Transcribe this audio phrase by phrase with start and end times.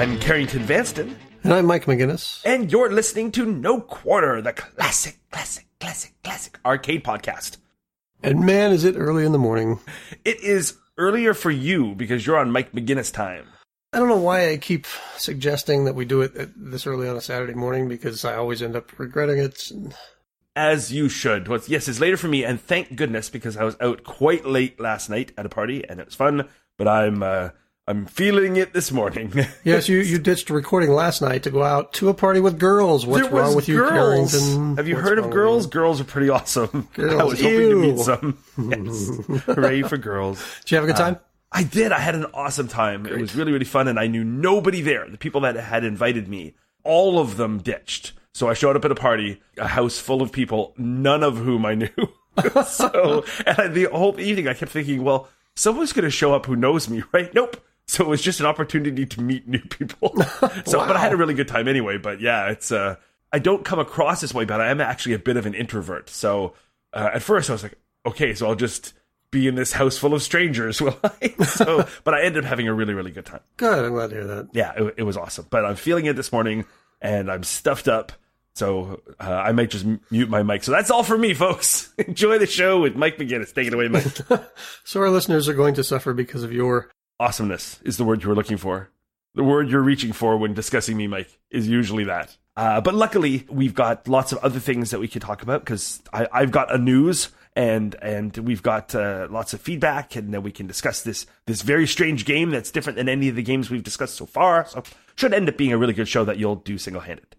[0.00, 1.14] I'm Carrington Vanston,
[1.44, 2.40] And I'm Mike McGinnis.
[2.46, 7.58] and you're listening to No Quarter, the classic, classic, classic, classic arcade podcast.
[8.22, 9.78] And man, is it early in the morning.
[10.24, 13.44] It is earlier for you because you're on Mike McGinnis time.
[13.92, 14.86] I don't know why I keep
[15.18, 18.76] suggesting that we do it this early on a Saturday morning because I always end
[18.76, 19.70] up regretting it.
[20.56, 21.46] As you should.
[21.68, 25.10] Yes, it's later for me, and thank goodness because I was out quite late last
[25.10, 26.48] night at a party and it was fun.
[26.78, 27.50] But I'm uh,
[27.90, 29.32] I'm feeling it this morning.
[29.64, 33.04] Yes, you, you ditched recording last night to go out to a party with girls.
[33.04, 34.32] What's There was wrong with you, girls.
[34.32, 34.76] Carrington?
[34.76, 35.66] Have you What's heard of girls?
[35.66, 36.88] Girls are pretty awesome.
[36.96, 38.38] I Girls, was hoping to meet some.
[38.58, 39.42] Yes.
[39.46, 40.42] Hooray for girls.
[40.60, 41.18] Did you have a good uh, time?
[41.52, 41.90] I did.
[41.92, 43.06] I had an awesome time.
[43.06, 45.08] It was really, really fun, and I knew nobody there.
[45.08, 48.12] The people that had invited me, all of them ditched.
[48.32, 51.66] So I showed up at a party, a house full of people, none of whom
[51.66, 51.88] I knew.
[52.64, 56.46] so, and I, the whole evening, I kept thinking, well, someone's going to show up
[56.46, 57.34] who knows me, right?
[57.34, 57.60] Nope.
[58.00, 60.14] So it was just an opportunity to meet new people.
[60.64, 61.98] so, but I had a really good time anyway.
[61.98, 62.94] But yeah, it's uh,
[63.32, 66.08] I don't come across this way, but I am actually a bit of an introvert.
[66.08, 66.54] So
[66.92, 67.76] uh, at first, I was like,
[68.06, 68.92] okay, so I'll just
[69.32, 71.34] be in this house full of strangers, will I?
[71.44, 73.40] so, but I ended up having a really, really good time.
[73.56, 74.48] Good, I'm glad to hear that.
[74.52, 75.48] Yeah, it, it was awesome.
[75.50, 76.66] But I'm feeling it this morning,
[77.00, 78.12] and I'm stuffed up.
[78.54, 80.62] So uh, I might just mute my mic.
[80.62, 81.92] So that's all for me, folks.
[81.98, 83.52] Enjoy the show with Mike McGinnis.
[83.52, 84.06] Take it away, Mike.
[84.84, 86.88] So our listeners are going to suffer because of your
[87.20, 88.90] Awesomeness is the word you were looking for.
[89.34, 92.36] The word you're reaching for when discussing me, Mike, is usually that.
[92.56, 96.02] Uh, but luckily, we've got lots of other things that we could talk about because
[96.12, 100.50] I've got a news and and we've got uh, lots of feedback, and then we
[100.50, 103.84] can discuss this this very strange game that's different than any of the games we've
[103.84, 104.66] discussed so far.
[104.66, 104.82] So
[105.14, 107.36] should end up being a really good show that you'll do single handed.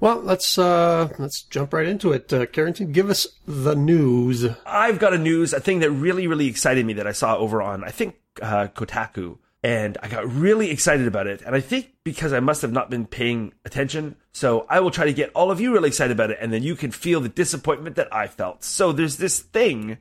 [0.00, 2.32] Well, let's uh let's jump right into it.
[2.32, 4.46] Uh, Carrington, give us the news.
[4.66, 7.62] I've got a news, a thing that really, really excited me that I saw over
[7.62, 9.38] on, I think, uh, Kotaku.
[9.62, 11.40] And I got really excited about it.
[11.40, 14.16] And I think because I must have not been paying attention.
[14.30, 16.36] So I will try to get all of you really excited about it.
[16.38, 18.62] And then you can feel the disappointment that I felt.
[18.62, 19.96] So there's this thing,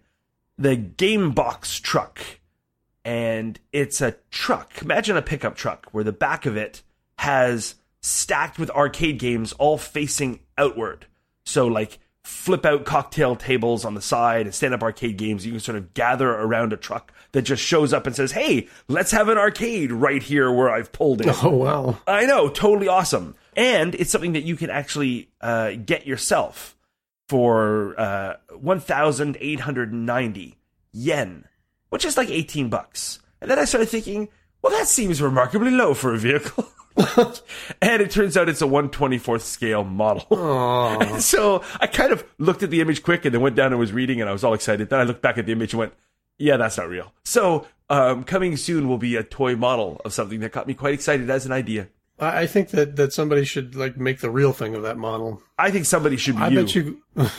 [0.58, 2.20] the Game Box truck.
[3.06, 4.82] And it's a truck.
[4.82, 6.82] Imagine a pickup truck where the back of it
[7.20, 11.08] has stacked with arcade games all facing outward.
[11.46, 15.46] So like flip out cocktail tables on the side and stand up arcade games.
[15.46, 18.68] You can sort of gather around a truck that just shows up and says, Hey,
[18.88, 21.34] let's have an arcade right here where I've pulled in.
[21.44, 21.98] Oh wow.
[22.06, 23.36] I know, totally awesome.
[23.56, 26.76] And it's something that you can actually uh, get yourself
[27.30, 30.58] for uh, 1,890
[30.92, 31.46] yen,
[31.90, 33.20] which is like 18 bucks.
[33.42, 34.30] And then I started thinking,
[34.64, 36.68] well, that seems remarkably low for a vehicle.
[37.82, 40.26] and it turns out it's a 124th scale model.
[41.20, 43.92] So I kind of looked at the image quick and then went down and was
[43.92, 44.90] reading and I was all excited.
[44.90, 45.94] Then I looked back at the image and went,
[46.38, 47.14] yeah, that's not real.
[47.26, 50.94] So um, coming soon will be a toy model of something that got me quite
[50.94, 51.90] excited as an idea.
[52.20, 55.42] I think that, that somebody should like make the real thing of that model.
[55.58, 56.62] I think somebody should be I you.
[56.62, 57.02] bet you.
[57.16, 57.32] well,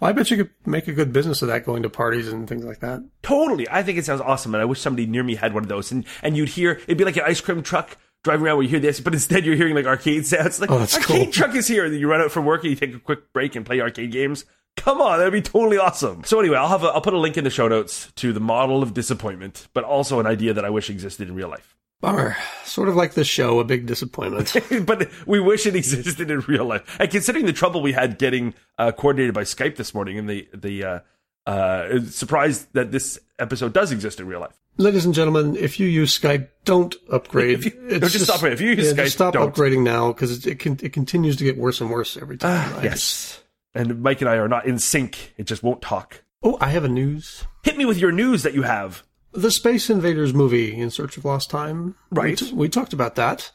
[0.00, 2.64] I bet you could make a good business of that, going to parties and things
[2.64, 3.04] like that.
[3.22, 3.68] Totally.
[3.68, 5.92] I think it sounds awesome, and I wish somebody near me had one of those.
[5.92, 8.70] And and you'd hear it'd be like an ice cream truck driving around where you
[8.70, 10.58] hear this, but instead you're hearing like arcade sounds.
[10.60, 11.32] Like Oh, that's arcade cool.
[11.32, 13.32] truck is here, and then you run out from work and you take a quick
[13.34, 14.46] break and play arcade games.
[14.76, 16.24] Come on, that'd be totally awesome.
[16.24, 18.40] So anyway, I'll have a, I'll put a link in the show notes to the
[18.40, 21.76] model of disappointment, but also an idea that I wish existed in real life.
[22.04, 22.36] Bummer.
[22.64, 24.52] Sort of like this show, a big disappointment.
[24.86, 26.96] but we wish it existed in real life.
[27.00, 30.48] And considering the trouble we had getting uh, coordinated by Skype this morning, and the
[30.52, 30.98] the uh,
[31.46, 34.54] uh, surprised that this episode does exist in real life.
[34.76, 37.58] Ladies and gentlemen, if you use Skype, don't upgrade.
[37.60, 38.52] If you- no, just stop it.
[38.52, 39.54] If you use yeah, Skype, just stop don't.
[39.54, 42.70] upgrading now because it, it, can, it continues to get worse and worse every time.
[42.70, 43.40] Just- Ah, Yes.
[43.76, 45.32] And Mike and I are not in sync.
[45.36, 46.22] It just won't talk.
[46.42, 47.44] Oh, I have a news.
[47.62, 49.02] Hit me with your news that you have.
[49.34, 51.96] The Space Invaders movie, In Search of Lost Time.
[52.10, 52.40] Right.
[52.40, 53.50] We, t- we talked about that.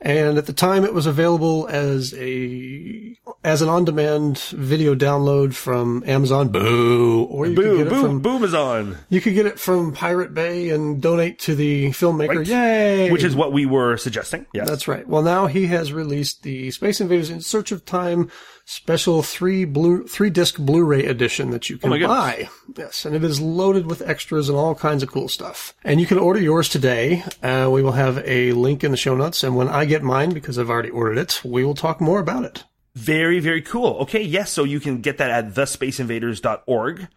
[0.00, 6.04] And at the time, it was available as a as an on-demand video download from
[6.06, 6.50] Amazon.
[6.50, 7.24] Boo!
[7.24, 8.96] Or you could Boo, get it boo, from Boomazon.
[9.08, 12.46] you could get it from Pirate Bay and donate to the filmmaker.
[12.46, 13.10] Yay!
[13.10, 14.46] Which is what we were suggesting.
[14.54, 14.68] Yes.
[14.68, 15.06] That's right.
[15.08, 18.30] Well, now he has released the Space Invaders in Search of Time
[18.68, 22.50] special three blue three disc Blu-ray edition that you can Oh buy.
[22.76, 25.74] Yes, and it is loaded with extras and all kinds of cool stuff.
[25.82, 27.24] And you can order yours today.
[27.42, 30.34] Uh, we will have a link in the show notes, and when I get mine,
[30.34, 32.64] because I've already ordered it, we will talk more about it.
[32.94, 33.96] Very, very cool.
[34.00, 37.08] Okay, yes, so you can get that at thespaceinvaders.org.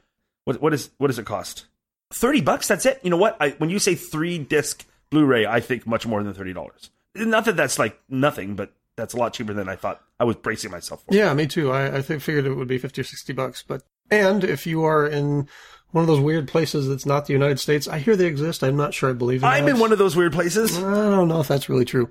[0.46, 1.66] What what is what does it cost?
[2.14, 2.70] Thirty bucks.
[2.70, 3.02] That's it.
[3.04, 3.36] You know what?
[3.42, 6.92] I, when you say three disc Blu-ray, I think much more than thirty dollars.
[7.14, 10.02] Not that that's like nothing, but that's a lot cheaper than I thought.
[10.20, 11.16] I was bracing myself for.
[11.16, 11.72] Yeah, me too.
[11.72, 13.64] I, I think, figured it would be 50 or 60 bucks.
[13.68, 15.48] But, and if you are in
[15.92, 17.88] One of those weird places that's not the United States.
[17.88, 18.64] I hear they exist.
[18.64, 19.72] I'm not sure I believe in I'm that.
[19.72, 20.78] in one of those weird places.
[20.78, 22.10] I don't know if that's really true.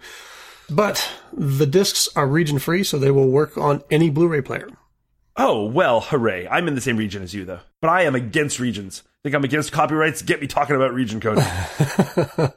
[0.69, 4.69] But the discs are region free, so they will work on any Blu-ray player.
[5.37, 6.47] Oh, well, hooray.
[6.49, 7.61] I'm in the same region as you, though.
[7.81, 9.03] But I am against regions.
[9.23, 10.23] Think I'm against copyrights?
[10.23, 11.39] Get me talking about region code.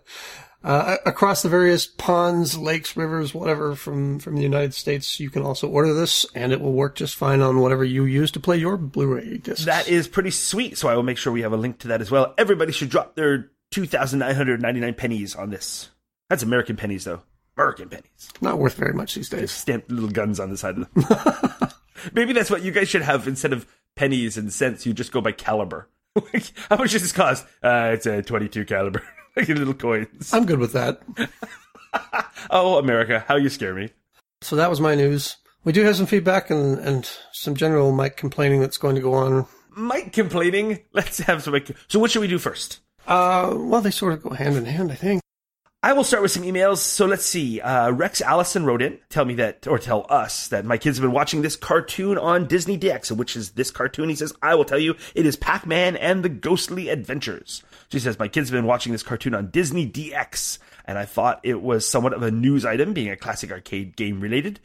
[0.63, 5.43] Uh, across the various ponds, lakes, rivers, whatever from, from the United States, you can
[5.43, 8.55] also order this, and it will work just fine on whatever you use to play
[8.55, 9.65] your Blu-ray discs.
[9.65, 11.99] that is pretty sweet, so I will make sure we have a link to that
[11.99, 12.33] as well.
[12.37, 15.89] Everybody should drop their 2,999 pennies on this.
[16.29, 17.21] That's American pennies, though.
[17.57, 18.29] American pennies.
[18.41, 19.51] not worth very much these days.
[19.51, 21.69] Stamped little guns on the side of them.
[22.13, 24.85] Maybe that's what you guys should have instead of pennies and cents.
[24.85, 25.89] You just go by caliber.
[26.69, 27.45] How much does this cost?
[27.61, 29.03] Uh, it's a 22 caliber.
[29.37, 30.33] like little coins.
[30.33, 31.01] I'm good with that.
[32.49, 33.89] Oh, America, how you scare me.
[34.41, 35.37] So that was my news.
[35.63, 39.13] We do have some feedback and, and some general Mike complaining that's going to go
[39.13, 39.47] on.
[39.69, 40.79] Mike complaining.
[40.91, 41.55] Let's have some.
[41.87, 42.79] So, what should we do first?
[43.07, 45.21] Uh, well, they sort of go hand in hand, I think.
[45.85, 46.77] I will start with some emails.
[46.77, 47.59] So let's see.
[47.59, 51.01] Uh, Rex Allison wrote in, tell me that, or tell us that my kids have
[51.01, 53.11] been watching this cartoon on Disney DX.
[53.11, 54.07] Which is this cartoon?
[54.07, 57.63] He says, I will tell you, it is Pac-Man and the Ghostly Adventures.
[57.91, 61.41] She says, my kids have been watching this cartoon on Disney DX, and I thought
[61.43, 64.61] it was somewhat of a news item, being a classic arcade game related.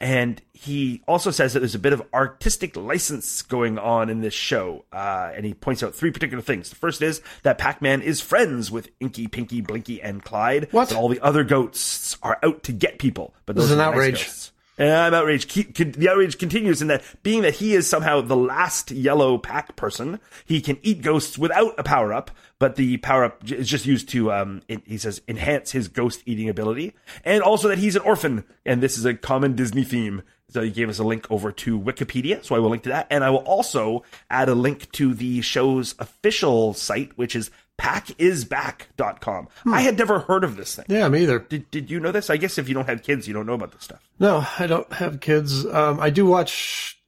[0.00, 4.32] And he also says that there's a bit of artistic license going on in this
[4.32, 4.86] show.
[4.90, 6.70] Uh, and he points out three particular things.
[6.70, 10.68] The first is that Pac-Man is friends with Inky, Pinky, Blinky, and Clyde.
[10.70, 10.88] What?
[10.88, 13.34] But all the other ghosts are out to get people.
[13.44, 14.24] But those This is an nice outrage.
[14.24, 14.52] ghosts.
[14.80, 15.54] And I'm outraged.
[15.76, 20.20] The outrage continues in that being that he is somehow the last yellow pack person,
[20.46, 24.08] he can eat ghosts without a power up, but the power up is just used
[24.08, 26.94] to, um, it, he says, enhance his ghost eating ability.
[27.26, 28.42] And also that he's an orphan.
[28.64, 30.22] And this is a common Disney theme.
[30.48, 32.42] So he gave us a link over to Wikipedia.
[32.42, 33.06] So I will link to that.
[33.10, 37.50] And I will also add a link to the show's official site, which is
[37.80, 39.48] packisback.com.
[39.66, 40.84] I had never heard of this thing.
[40.88, 41.38] Yeah, me either.
[41.38, 42.30] Did, did you know this?
[42.30, 44.06] I guess if you don't have kids, you don't know about this stuff.
[44.18, 45.64] No, I don't have kids.
[45.66, 47.00] Um, I do watch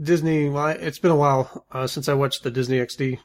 [0.00, 0.48] Disney.
[0.48, 3.18] Well, it's been a while uh, since I watched the Disney XD.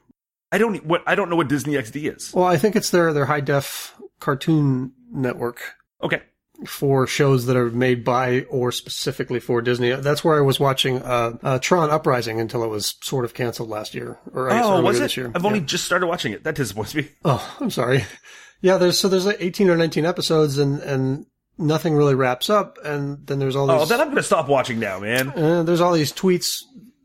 [0.52, 2.34] I don't what I don't know what Disney XD is.
[2.34, 6.22] Well, I think it's their their high def cartoon network Okay.
[6.66, 9.92] For shows that are made by or specifically for Disney.
[9.92, 13.70] That's where I was watching uh, uh, Tron Uprising until it was sort of canceled
[13.70, 14.20] last year.
[14.34, 15.02] Or Oh, was it?
[15.02, 15.32] this year.
[15.34, 16.44] I've only just started watching it.
[16.44, 17.10] That disappoints me.
[17.26, 18.06] Oh, I'm sorry.
[18.62, 21.26] Yeah, there's so there's like 18 or 19 episodes and and
[21.58, 24.48] nothing really wraps up and then there's all these Oh, then I'm going to stop
[24.48, 25.30] watching now, man.
[25.30, 26.60] uh, there's all these tweets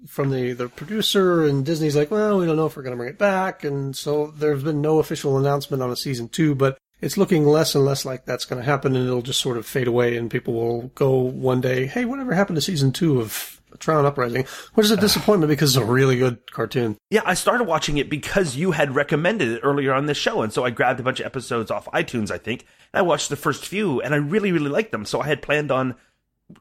[0.06, 2.96] from the the producer and Disney's like, "Well, we don't know if we're going to
[2.98, 6.78] bring it back." And so there's been no official announcement on a season 2, but
[7.00, 9.66] it's looking less and less like that's going to happen and it'll just sort of
[9.66, 13.60] fade away and people will go one day, "Hey, whatever happened to season 2 of
[13.78, 15.00] Tron Uprising?" Which is a ah.
[15.00, 16.96] disappointment because it's a really good cartoon.
[17.10, 20.52] Yeah, I started watching it because you had recommended it earlier on this show, and
[20.52, 23.36] so I grabbed a bunch of episodes off iTunes, I think, and I watched the
[23.36, 25.04] first few, and I really, really liked them.
[25.04, 25.96] So I had planned on,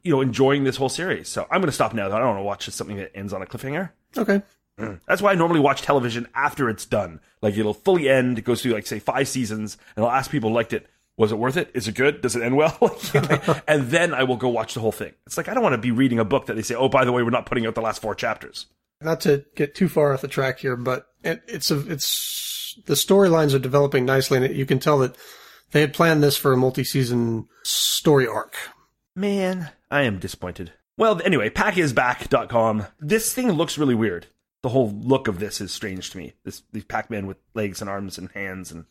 [0.03, 1.29] you know, enjoying this whole series.
[1.29, 2.09] So I'm going to stop now.
[2.09, 2.15] though.
[2.15, 3.91] I don't want to watch something that ends on a cliffhanger.
[4.17, 4.41] Okay.
[5.07, 7.19] That's why I normally watch television after it's done.
[7.41, 10.51] Like it'll fully end, it goes through like say five seasons, and I'll ask people
[10.51, 10.87] liked it.
[11.17, 11.71] Was it worth it?
[11.73, 12.21] Is it good?
[12.21, 12.77] Does it end well?
[13.67, 15.13] and then I will go watch the whole thing.
[15.25, 17.05] It's like I don't want to be reading a book that they say, oh, by
[17.05, 18.65] the way, we're not putting out the last four chapters.
[19.01, 22.95] not to get too far off the track here, but it, it's a, it's the
[22.95, 25.15] storylines are developing nicely, and you can tell that
[25.71, 28.55] they had planned this for a multi-season story arc.
[29.15, 30.73] Man, I am disappointed.
[30.97, 32.87] Well, anyway, packisback.com.
[32.99, 34.27] This thing looks really weird.
[34.65, 36.33] The whole look of this is strange to me.
[36.43, 38.85] This these Pac-Man with legs and arms and hands and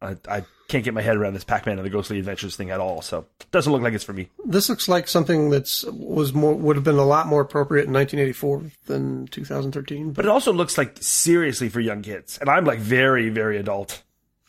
[0.00, 2.78] I, I can't get my head around this Pac-Man and the Ghostly Adventures thing at
[2.78, 3.02] all.
[3.02, 4.28] So it doesn't look like it's for me.
[4.44, 7.92] This looks like something that's was more would have been a lot more appropriate in
[7.92, 10.12] 1984 than 2013.
[10.12, 14.04] But it also looks like seriously for young kids, and I'm like very, very adult.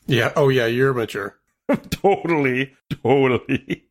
[0.05, 1.35] yeah, oh yeah, you're mature.
[1.89, 3.85] totally, totally.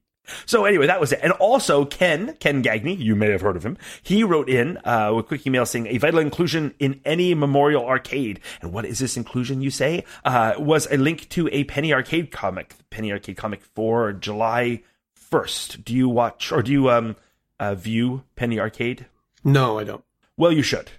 [0.47, 1.21] So anyway, that was it.
[1.23, 3.77] And also Ken, Ken Gagne, you may have heard of him.
[4.03, 8.41] He wrote in uh, a quick email saying a vital inclusion in any memorial arcade.
[8.61, 9.61] And what is this inclusion?
[9.61, 13.63] You say uh, was a link to a Penny Arcade comic, The Penny Arcade comic
[13.63, 14.83] for July
[15.15, 15.85] first.
[15.85, 17.17] Do you watch or do you um
[17.59, 19.07] uh, view Penny Arcade?
[19.45, 20.05] No, I don't.
[20.37, 20.91] Well, you should.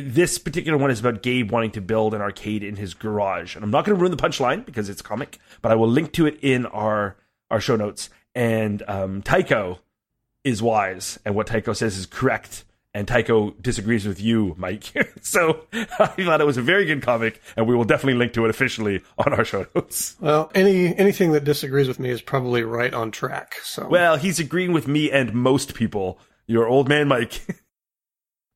[0.00, 3.54] This particular one is about Gabe wanting to build an arcade in his garage.
[3.54, 6.12] And I'm not going to ruin the punchline because it's comic, but I will link
[6.14, 7.16] to it in our,
[7.50, 8.10] our show notes.
[8.36, 9.80] And um, Tycho
[10.44, 12.64] is wise, and what Tycho says is correct.
[12.92, 14.92] And Tycho disagrees with you, Mike.
[15.22, 18.44] so I thought it was a very good comic, and we will definitely link to
[18.44, 20.16] it officially on our show notes.
[20.20, 23.54] Well, any anything that disagrees with me is probably right on track.
[23.62, 26.18] So Well, he's agreeing with me and most people.
[26.46, 27.40] Your old man, Mike.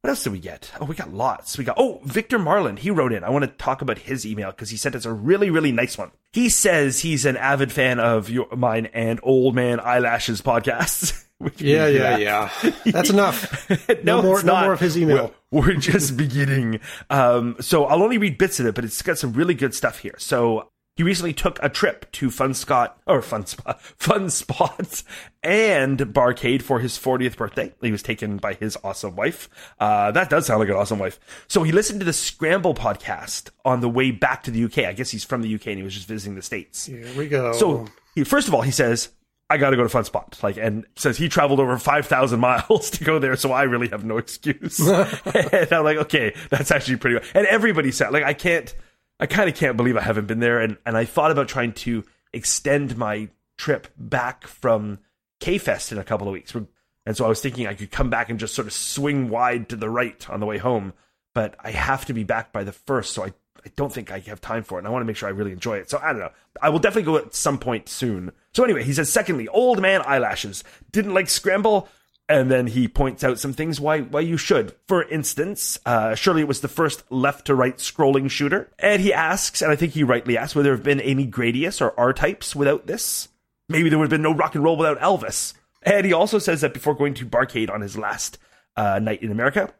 [0.00, 0.72] what else did we get?
[0.80, 1.58] Oh, we got lots.
[1.58, 2.78] We got, oh, Victor Marland.
[2.78, 3.22] He wrote in.
[3.22, 5.98] I want to talk about his email because he sent us a really, really nice
[5.98, 6.10] one.
[6.32, 11.26] He says he's an avid fan of your, mine and Old Man Eyelashes podcasts.
[11.58, 12.50] yeah, yeah, yeah.
[12.86, 13.68] That's enough.
[13.88, 15.34] no, no more, no more of his email.
[15.50, 16.80] We're, we're just beginning.
[17.10, 19.98] Um, so I'll only read bits of it, but it's got some really good stuff
[19.98, 20.14] here.
[20.16, 25.02] So he recently took a trip to Fun Scott or Fun Spot, Fun Spots
[25.42, 27.72] and Barcade for his 40th birthday.
[27.80, 29.48] He was taken by his awesome wife.
[29.78, 31.18] Uh, that does sound like an awesome wife.
[31.48, 34.80] So he listened to the Scramble podcast on the way back to the UK.
[34.80, 36.84] I guess he's from the UK and he was just visiting the States.
[36.84, 37.54] Here we go.
[37.54, 39.08] So he, first of all, he says,
[39.48, 40.38] I got to go to Fun Spot.
[40.42, 43.36] Like, and says he traveled over 5,000 miles to go there.
[43.36, 44.78] So I really have no excuse.
[44.86, 47.28] and I'm like, okay, that's actually pretty good.
[47.34, 48.74] And everybody said, like, I can't,
[49.20, 50.60] I kind of can't believe I haven't been there.
[50.60, 54.98] And, and I thought about trying to extend my trip back from
[55.38, 56.54] K Fest in a couple of weeks.
[56.54, 59.68] And so I was thinking I could come back and just sort of swing wide
[59.68, 60.94] to the right on the way home.
[61.34, 63.12] But I have to be back by the first.
[63.12, 63.32] So I,
[63.64, 64.80] I don't think I have time for it.
[64.80, 65.90] And I want to make sure I really enjoy it.
[65.90, 66.32] So I don't know.
[66.62, 68.32] I will definitely go at some point soon.
[68.54, 70.64] So anyway, he says, secondly, old man eyelashes.
[70.92, 71.88] Didn't like Scramble
[72.30, 74.74] and then he points out some things why why you should.
[74.86, 79.12] For instance, uh, surely it was the first left to right scrolling shooter, and he
[79.12, 82.12] asks, and I think he rightly asks, would there have been any Gradius or R
[82.12, 83.28] types without this?
[83.68, 85.54] Maybe there would have been no rock and roll without Elvis.
[85.82, 88.38] And he also says that before going to Barcade on his last
[88.76, 89.72] uh, night in America,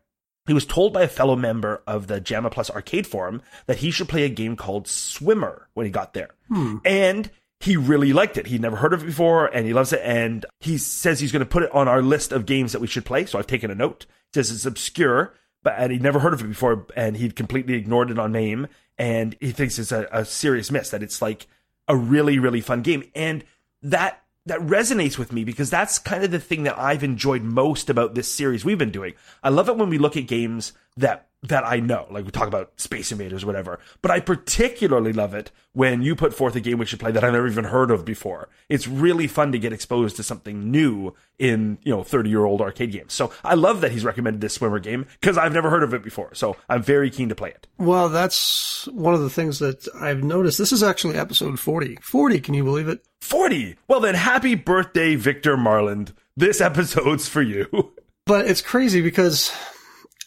[0.47, 3.90] he was told by a fellow member of the JAMMA Plus arcade forum that he
[3.90, 6.30] should play a game called Swimmer when he got there.
[6.49, 6.78] Hmm.
[6.85, 7.30] And
[7.61, 8.47] he really liked it.
[8.47, 10.00] He'd never heard of it before and he loves it.
[10.02, 12.87] And he says he's going to put it on our list of games that we
[12.87, 13.26] should play.
[13.26, 14.07] So I've taken a note.
[14.33, 18.11] Says it's obscure, but and he'd never heard of it before and he'd completely ignored
[18.11, 18.69] it on name.
[18.97, 21.47] And he thinks it's a, a serious miss that it's like
[21.87, 23.05] a really, really fun game.
[23.14, 23.45] And
[23.83, 27.90] that that resonates with me because that's kind of the thing that I've enjoyed most
[27.90, 29.14] about this series we've been doing.
[29.43, 32.49] I love it when we look at games that that I know, like we talk
[32.49, 33.78] about Space Invaders, or whatever.
[34.02, 37.25] But I particularly love it when you put forth a game we should play that
[37.25, 38.49] I've never even heard of before.
[38.68, 42.61] It's really fun to get exposed to something new in you know thirty year old
[42.61, 43.14] arcade games.
[43.14, 46.02] So I love that he's recommended this swimmer game because I've never heard of it
[46.02, 46.35] before.
[46.35, 47.66] So I'm very keen to play it.
[47.78, 50.59] Well, that's one of the things that I've noticed.
[50.59, 51.97] This is actually episode forty.
[52.02, 53.02] Forty, can you believe it?
[53.23, 53.76] Forty.
[53.88, 56.12] Well then, happy birthday, Victor Marland.
[56.37, 57.92] This episode's for you.
[58.26, 59.50] But it's crazy because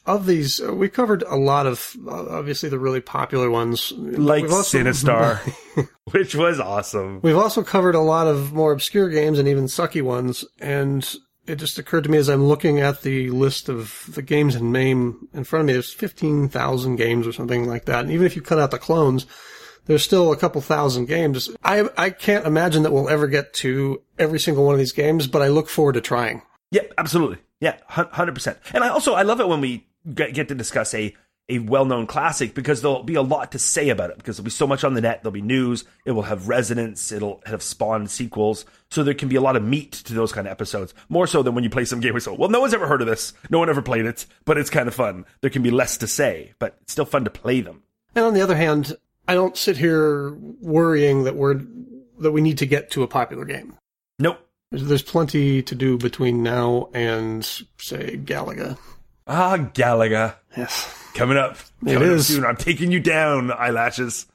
[0.06, 4.44] of these, uh, we covered a lot of uh, obviously the really popular ones, like
[4.50, 5.40] also, Sinistar,
[6.12, 7.22] which was awesome.
[7.22, 11.16] We've also covered a lot of more obscure games and even sucky ones, and
[11.48, 14.72] it just occurred to me as I'm looking at the list of the games in
[14.72, 18.02] MAME in front of me, there's 15,000 games or something like that.
[18.02, 19.26] And even if you cut out the clones,
[19.86, 21.50] there's still a couple thousand games.
[21.64, 25.28] I, I can't imagine that we'll ever get to every single one of these games,
[25.28, 26.42] but I look forward to trying.
[26.72, 27.40] Yep, absolutely.
[27.60, 28.58] Yeah, 100%.
[28.74, 31.16] And I also, I love it when we get, get to discuss a
[31.50, 34.52] a well-known classic because there'll be a lot to say about it because there'll be
[34.52, 35.22] so much on the net.
[35.22, 35.84] There'll be news.
[36.06, 37.12] It will have resonance.
[37.12, 38.66] It'll have spawned sequels.
[38.90, 41.44] So there can be a lot of meat to those kind of episodes more so
[41.44, 43.34] than when you play some game where so well no one's ever heard of this.
[43.50, 45.26] No one ever played it but it's kind of fun.
[45.42, 47.84] There can be less to say but it's still fun to play them.
[48.16, 48.96] And on the other hand
[49.28, 51.62] i don't sit here worrying that we're
[52.20, 53.78] that we need to get to a popular game.
[54.20, 54.40] Nope.
[54.72, 57.44] There's, there's plenty to do between now and
[57.78, 58.78] say galaga
[59.28, 60.36] Ah, Gallagher.
[60.58, 60.90] Yes.
[61.14, 61.58] Coming up.
[61.86, 62.28] It Coming up is.
[62.28, 62.46] soon.
[62.46, 64.28] I'm taking you down, eyelashes.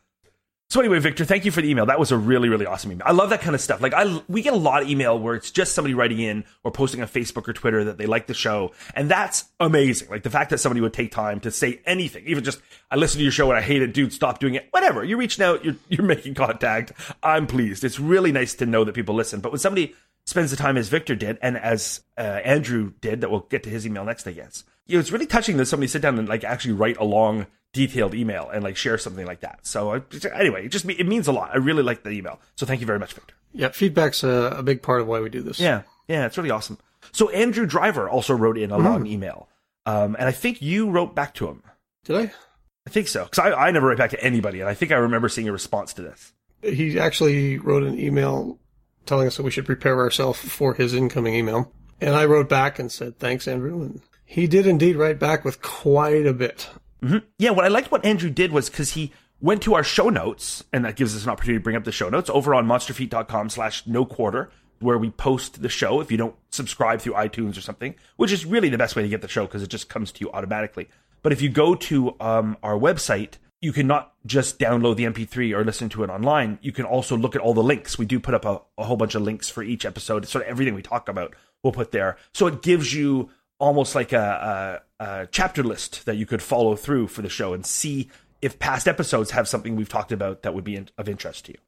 [0.71, 1.87] So anyway, Victor, thank you for the email.
[1.87, 3.07] That was a really, really awesome email.
[3.07, 3.80] I love that kind of stuff.
[3.80, 6.71] Like I, we get a lot of email where it's just somebody writing in or
[6.71, 8.73] posting on Facebook or Twitter that they like the show.
[8.95, 10.11] And that's amazing.
[10.11, 13.16] Like the fact that somebody would take time to say anything, even just, I listen
[13.18, 14.68] to your show and I hate it, dude, stop doing it.
[14.71, 15.02] Whatever.
[15.04, 16.92] You're reaching out, you're, you're making contact.
[17.23, 17.83] I'm pleased.
[17.83, 19.40] It's really nice to know that people listen.
[19.40, 19.95] But when somebody
[20.28, 23.70] spends the time as Victor did and as uh, Andrew did, that we'll get to
[23.70, 24.62] his email next, I guess.
[24.87, 27.47] You know, it's really touching that somebody sit down and like actually write a long,
[27.73, 29.61] detailed email and like share something like that.
[29.62, 30.00] So uh,
[30.35, 31.50] anyway, it just it means a lot.
[31.54, 32.40] I really like the email.
[32.56, 33.35] So thank you very much, Victor.
[33.54, 35.58] Yeah, feedback's a, a big part of why we do this.
[35.58, 36.76] Yeah, yeah, it's really awesome.
[37.12, 39.49] So Andrew Driver also wrote in a long email,
[39.87, 41.62] um, and I think you wrote back to him.
[42.04, 42.32] Did I?
[42.87, 44.97] I think so because I, I never write back to anybody, and I think I
[44.97, 46.35] remember seeing a response to this.
[46.61, 48.58] He actually wrote an email
[49.09, 51.73] telling us that we should prepare ourselves for his incoming email.
[52.00, 53.83] And I wrote back and said, thanks, Andrew.
[53.83, 56.69] And he did indeed write back with quite a bit.
[57.03, 60.09] hmm Yeah, what I liked what Andrew did was because he went to our show
[60.09, 62.67] notes, and that gives us an opportunity to bring up the show notes over on
[62.67, 64.50] monsterfeet.com slash no quarter,
[64.81, 68.45] where we post the show if you don't subscribe through iTunes or something, which is
[68.45, 70.88] really the best way to get the show because it just comes to you automatically.
[71.23, 75.57] But if you go to um, our website, you can not just download the MP3
[75.57, 76.59] or listen to it online.
[76.62, 77.99] You can also look at all the links.
[77.99, 80.27] We do put up a, a whole bunch of links for each episode.
[80.29, 82.17] Sort of everything we talk about, we'll put there.
[82.35, 86.77] So it gives you almost like a, a, a chapter list that you could follow
[86.77, 88.09] through for the show and see
[88.41, 91.53] if past episodes have something we've talked about that would be in, of interest to
[91.53, 91.59] you.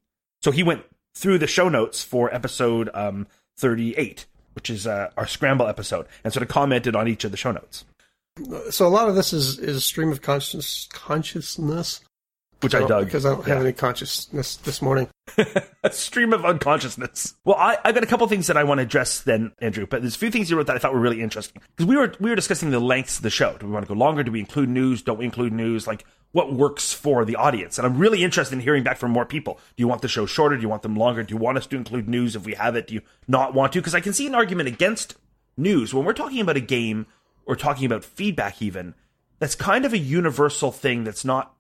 [0.43, 3.27] So he went through the show notes for episode um,
[3.59, 7.37] 38, which is uh, our scramble episode, and sort of commented on each of the
[7.37, 7.85] show notes.
[8.71, 12.01] So a lot of this is is stream of conscious consciousness,
[12.61, 15.09] which I, I dug because I don't have any consciousness this morning.
[15.37, 17.35] a stream of unconsciousness.
[17.45, 19.87] Well, I I got a couple things that I want to address then, Andrew.
[19.87, 21.97] But there's a few things you wrote that I thought were really interesting because we
[21.97, 23.57] were we were discussing the lengths of the show.
[23.59, 24.23] Do we want to go longer?
[24.23, 25.03] Do we include news?
[25.03, 25.87] Don't we include news?
[25.87, 27.79] Like what works for the audience.
[27.79, 29.55] And I'm really interested in hearing back from more people.
[29.77, 30.57] Do you want the show shorter?
[30.57, 31.23] Do you want them longer?
[31.23, 32.87] Do you want us to include news if we have it?
[32.87, 33.81] Do you not want to?
[33.81, 35.17] Because I can see an argument against
[35.57, 37.07] news when we're talking about a game
[37.51, 38.95] or talking about feedback, even
[39.41, 41.53] that's kind of a universal thing that's not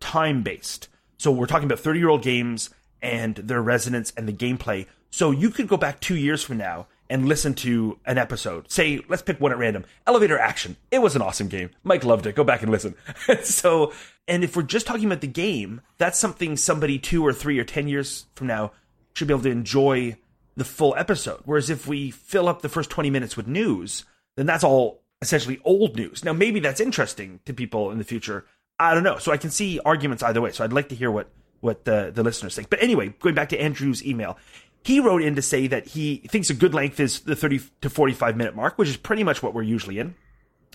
[0.00, 0.88] time based.
[1.18, 2.68] So we're talking about 30 year old games
[3.00, 4.86] and their resonance and the gameplay.
[5.10, 8.72] So you could go back two years from now and listen to an episode.
[8.72, 9.84] Say, let's pick one at random.
[10.04, 10.76] Elevator Action.
[10.90, 11.70] It was an awesome game.
[11.84, 12.34] Mike loved it.
[12.34, 12.96] Go back and listen.
[13.44, 13.92] so,
[14.26, 17.64] and if we're just talking about the game, that's something somebody two or three or
[17.64, 18.72] 10 years from now
[19.14, 20.16] should be able to enjoy
[20.56, 21.42] the full episode.
[21.44, 25.60] Whereas if we fill up the first 20 minutes with news, then that's all essentially
[25.64, 26.24] old news.
[26.24, 28.46] Now, maybe that's interesting to people in the future.
[28.78, 29.18] I don't know.
[29.18, 30.52] So I can see arguments either way.
[30.52, 31.30] So I'd like to hear what,
[31.60, 32.70] what the, the listeners think.
[32.70, 34.38] But anyway, going back to Andrew's email,
[34.84, 37.90] he wrote in to say that he thinks a good length is the 30 to
[37.90, 40.14] 45 minute mark, which is pretty much what we're usually in.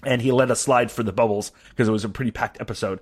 [0.03, 2.99] And he let us slide for the bubbles because it was a pretty packed episode.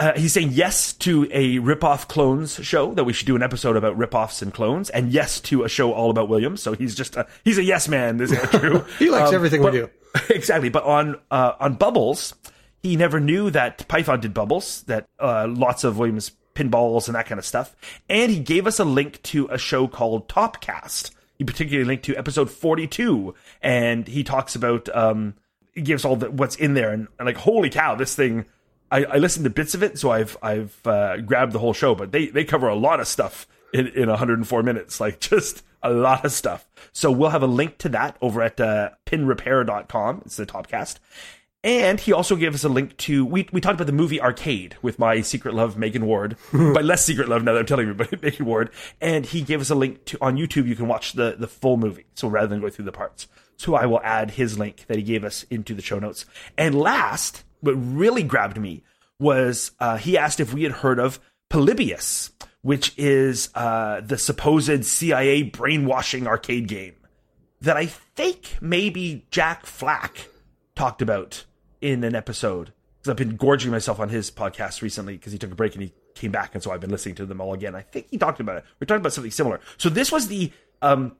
[0.00, 3.76] Uh, he's saying yes to a rip-off clones show that we should do an episode
[3.76, 6.62] about rip-offs and clones, and yes to a show all about Williams.
[6.62, 8.20] So he's just a, he's a yes man.
[8.20, 8.84] Is that true?
[9.00, 9.90] he likes um, everything but, we do.
[10.30, 10.68] Exactly.
[10.68, 12.34] But on uh, on Bubbles,
[12.82, 14.82] he never knew that Python did Bubbles.
[14.84, 17.74] That uh, lots of Williams pinballs and that kind of stuff.
[18.08, 21.12] And he gave us a link to a show called Topcast.
[21.38, 25.34] He particularly linked to episode 42, and he talks about, um,
[25.72, 28.44] he gives all the, what's in there, and, and like, holy cow, this thing.
[28.90, 31.94] I, I, listened to bits of it, so I've I've uh, grabbed the whole show,
[31.94, 35.90] but they they cover a lot of stuff in in 104 minutes, like just a
[35.90, 36.68] lot of stuff.
[36.92, 40.22] So we'll have a link to that over at uh, pinrepair.com.
[40.24, 40.98] It's the Topcast.
[41.64, 44.76] And he also gave us a link to we we talked about the movie Arcade
[44.80, 47.94] with my secret love Megan Ward, my less secret love now that I'm telling you,
[47.94, 48.70] but Megan Ward.
[49.00, 50.66] And he gave us a link to on YouTube.
[50.66, 52.06] You can watch the the full movie.
[52.14, 53.26] So rather than go through the parts,
[53.56, 56.24] so I will add his link that he gave us into the show notes.
[56.56, 58.84] And last, what really grabbed me
[59.18, 61.18] was uh, he asked if we had heard of
[61.50, 62.30] Polybius,
[62.62, 66.94] which is uh, the supposed CIA brainwashing arcade game
[67.60, 70.28] that I think maybe Jack Flack
[70.74, 71.44] talked about
[71.80, 75.52] in an episode because I've been gorging myself on his podcast recently because he took
[75.52, 77.74] a break and he came back, and so I've been listening to them all again.
[77.74, 78.64] I think he talked about it.
[78.80, 79.60] We're talking about something similar.
[79.76, 81.16] So this was the um,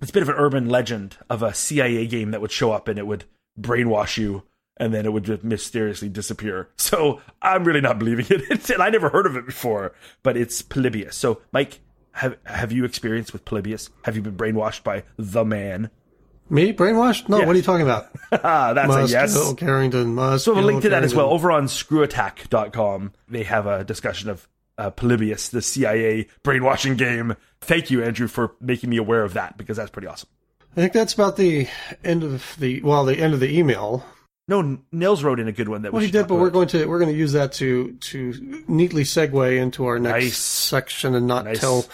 [0.00, 2.88] it's a bit of an urban legend of a CIA game that would show up
[2.88, 3.24] and it would
[3.58, 4.42] brainwash you
[4.76, 6.68] and then it would just mysteriously disappear.
[6.82, 8.70] So I'm really not believing it.
[8.70, 11.14] and I never heard of it before, but it's Polybius.
[11.14, 11.80] So Mike,
[12.12, 13.88] have have you experienced with Polybius?
[14.04, 15.90] Have you been brainwashed by the man?
[16.50, 17.28] Me brainwashed?
[17.28, 17.46] No, yeah.
[17.46, 18.12] what are you talking about?
[18.30, 19.32] That's must a yes.
[19.32, 20.44] Kill Carrington must.
[20.44, 20.90] So a link to Carrington.
[20.90, 23.12] that as well over on screwattack.com.
[23.28, 27.36] They have a discussion of uh, Polybius, the CIA brainwashing game.
[27.60, 30.28] Thank you, Andrew, for making me aware of that because that's pretty awesome.
[30.72, 31.68] I think that's about the
[32.02, 34.04] end of the well, the end of the email.
[34.48, 36.68] No, Nils wrote in a good one that well, we he did, but we're going
[36.68, 40.36] to we're going to use that to to neatly segue into our next nice.
[40.36, 41.60] section and not nice.
[41.60, 41.86] tell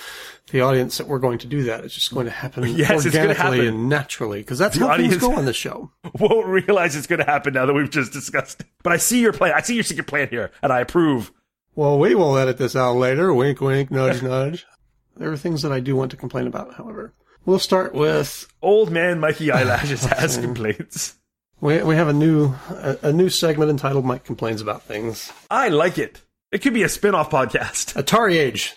[0.51, 1.85] the audience that we're going to do that.
[1.85, 3.61] It's just going to happen yes, organically happen.
[3.61, 5.91] and naturally because that's the how things go on the show.
[6.19, 8.61] Won't realize it's going to happen now that we've just discussed.
[8.61, 8.67] It.
[8.83, 9.53] But I see your plan.
[9.55, 11.33] I see your secret plan here, and I approve.
[11.75, 13.33] Well, we will edit this out later.
[13.33, 14.67] Wink, wink, nudge, nudge.
[15.17, 17.13] There are things that I do want to complain about, however.
[17.45, 21.18] We'll start with old man Mikey Eyelashes has complaints.
[21.61, 25.68] We we have a new a, a new segment entitled "Mike Complains About Things." I
[25.68, 26.21] like it.
[26.53, 27.94] It could be a spin-off podcast.
[28.01, 28.75] Atari Age.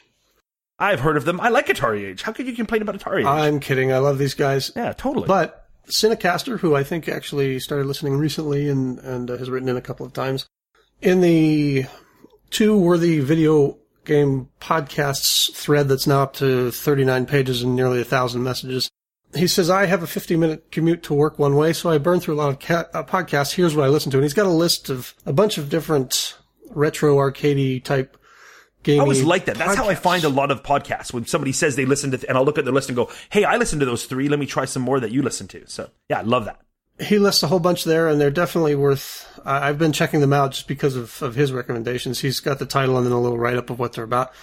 [0.79, 1.39] I've heard of them.
[1.39, 2.23] I like Atari Age.
[2.23, 3.25] How could you complain about Atari Age?
[3.25, 3.93] I'm kidding.
[3.93, 4.71] I love these guys.
[4.75, 5.27] Yeah, totally.
[5.27, 9.77] But Cinecaster, who I think actually started listening recently and, and uh, has written in
[9.77, 10.47] a couple of times,
[11.01, 11.85] in the
[12.49, 18.05] two worthy video game podcasts thread that's now up to 39 pages and nearly a
[18.05, 18.89] thousand messages.
[19.35, 22.19] He says, I have a 50 minute commute to work one way, so I burn
[22.19, 23.53] through a lot of ca- uh, podcasts.
[23.53, 24.17] Here's what I listen to.
[24.17, 26.37] And he's got a list of a bunch of different
[26.69, 28.17] retro arcade type
[28.83, 28.99] games.
[28.99, 29.57] I always like that.
[29.57, 32.37] That's how I find a lot of podcasts when somebody says they listen to, and
[32.37, 34.29] I'll look at their list and go, "Hey, I listened to those three.
[34.29, 36.59] Let me try some more that you listen to." So yeah, I love that.
[36.99, 39.27] He lists a whole bunch there, and they're definitely worth.
[39.43, 42.19] I've been checking them out just because of, of his recommendations.
[42.19, 44.33] He's got the title and then a little write up of what they're about.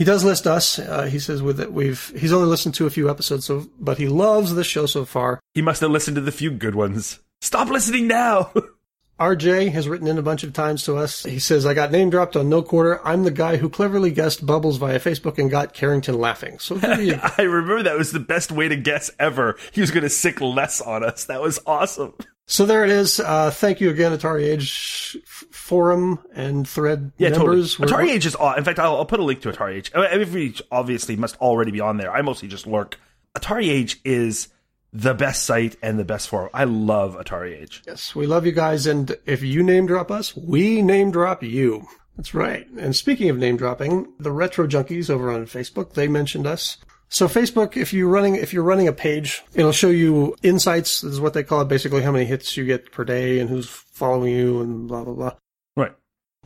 [0.00, 0.78] He does list us.
[0.78, 3.98] Uh, he says with it, we've he's only listened to a few episodes, so but
[3.98, 5.40] he loves the show so far.
[5.52, 7.18] He must have listened to the few good ones.
[7.42, 8.50] Stop listening now.
[9.20, 11.24] RJ has written in a bunch of times to us.
[11.24, 13.06] He says, I got name dropped on no quarter.
[13.06, 16.58] I'm the guy who cleverly guessed Bubbles via Facebook and got Carrington laughing.
[16.60, 17.20] So there you go.
[17.36, 19.58] I remember that was the best way to guess ever.
[19.72, 21.26] He was going to sick less on us.
[21.26, 22.14] That was awesome.
[22.46, 23.20] So there it is.
[23.20, 27.76] Uh, thank you again, Atari Age f- forum and thread Yeah, members.
[27.76, 28.08] totally.
[28.08, 29.92] Atari Age is aw- In fact, I'll, I'll put a link to Atari Age.
[29.94, 32.12] Uh, Every obviously must already be on there.
[32.12, 32.98] I mostly just lurk.
[33.36, 34.48] Atari Age is
[34.92, 36.50] the best site and the best forum.
[36.52, 37.82] I love Atari Age.
[37.86, 41.86] Yes, we love you guys, and if you name drop us, we name drop you.
[42.16, 42.68] That's right.
[42.76, 46.76] And speaking of name dropping, the Retro Junkies over on Facebook, they mentioned us.
[47.12, 51.00] So Facebook, if you're running if you're running a page, it'll show you insights.
[51.00, 53.48] This is what they call it, basically how many hits you get per day and
[53.50, 55.32] who's following you and blah blah blah.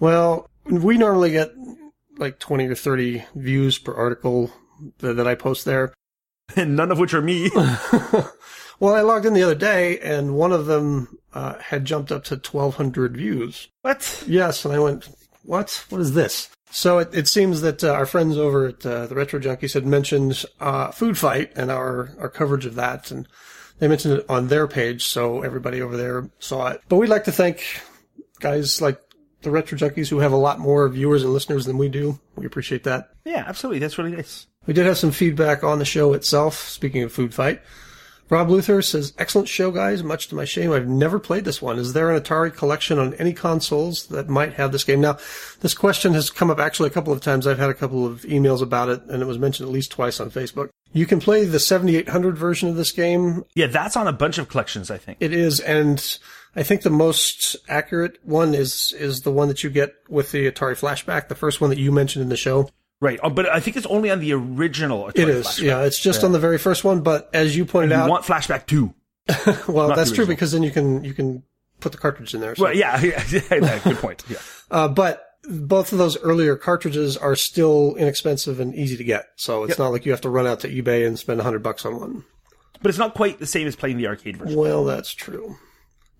[0.01, 1.53] Well, we normally get
[2.17, 4.53] like 20 or 30 views per article
[4.99, 5.93] that, that I post there.
[6.57, 7.51] And none of which are me.
[7.55, 12.25] well, I logged in the other day and one of them uh, had jumped up
[12.25, 13.69] to 1200 views.
[13.81, 14.23] what?
[14.27, 15.09] Yes, and I went,
[15.43, 15.87] what?
[15.89, 16.51] What is this?
[16.71, 19.87] So it, it seems that uh, our friends over at uh, the Retro Junkies had
[19.87, 23.29] mentioned uh, Food Fight and our, our coverage of that, and
[23.79, 26.83] they mentioned it on their page, so everybody over there saw it.
[26.89, 27.65] But we'd like to thank
[28.41, 29.01] guys like
[29.45, 32.19] the Retro Junkies who have a lot more viewers and listeners than we do.
[32.37, 33.11] We appreciate that.
[33.25, 33.79] Yeah, absolutely.
[33.79, 34.47] That's really nice.
[34.67, 36.69] We did have some feedback on the show itself.
[36.69, 37.61] Speaking of Food Fight,
[38.31, 40.03] Rob Luther says, "Excellent show, guys.
[40.03, 41.79] Much to my shame, I've never played this one.
[41.79, 45.19] Is there an Atari collection on any consoles that might have this game?" Now,
[45.61, 47.47] this question has come up actually a couple of times.
[47.47, 50.21] I've had a couple of emails about it, and it was mentioned at least twice
[50.21, 50.71] on Facebook.
[50.95, 53.45] You can play the 7800 version of this game.
[53.55, 55.19] Yeah, that's on a bunch of collections, I think.
[55.21, 56.19] It is, and
[56.57, 60.51] I think the most accurate one is is the one that you get with the
[60.51, 62.69] Atari Flashback, the first one that you mentioned in the show.
[63.01, 63.19] Right.
[63.23, 65.63] Oh, but I think it's only on the original Atari It is, Flashback.
[65.63, 65.83] yeah.
[65.83, 68.67] It's just on the very first one, but as you pointed You out, want Flashback
[68.67, 68.95] 2.
[69.69, 71.43] well, not that's true because then you can you can
[71.81, 72.55] put the cartridge in there.
[72.55, 72.65] So.
[72.65, 74.23] Well, yeah, yeah, good point.
[74.29, 74.37] Yeah.
[74.71, 79.27] Uh, but both of those earlier cartridges are still inexpensive and easy to get.
[79.37, 79.79] So it's Yep.
[79.79, 81.99] not like you have to run out to eBay and spend a hundred bucks on
[81.99, 82.25] one.
[82.81, 84.59] But it's not quite the same as playing the arcade version.
[84.59, 85.57] Well, that's true.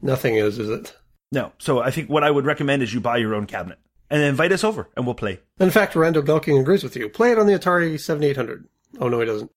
[0.05, 0.95] Nothing is, is it?
[1.33, 1.53] No.
[1.59, 3.79] So I think what I would recommend is you buy your own cabinet
[4.11, 5.41] and invite us over and we'll play.
[5.59, 7.09] In fact, Rando Belking agrees with you.
[7.09, 8.69] Play it on the Atari 7800.
[9.01, 9.51] Oh no, he doesn't.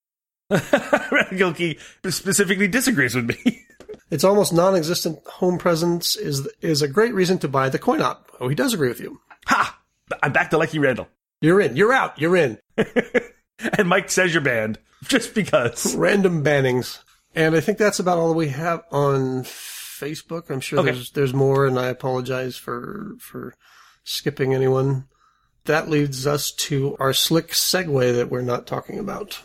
[0.52, 1.78] Gilkey
[2.10, 3.66] specifically disagrees with me.
[4.10, 8.32] Its almost non-existent home presence is is a great reason to buy the coin op.
[8.40, 9.20] Oh, he does agree with you.
[9.46, 9.78] ha!
[10.24, 11.10] I'm back to Lucky Randall.
[11.42, 11.76] You're in.
[11.76, 12.18] You're out.
[12.20, 12.58] You're in.
[13.60, 15.96] And Mike says you're banned just because.
[15.96, 17.00] random bannings.
[17.34, 19.46] And I think that's about all we have on
[20.00, 20.50] Facebook.
[20.50, 20.92] I'm sure Okay.
[20.92, 23.54] there's there's more, and I apologize for for
[24.04, 25.06] skipping anyone.
[25.66, 29.40] That leads us to our slick segue that we're not talking about.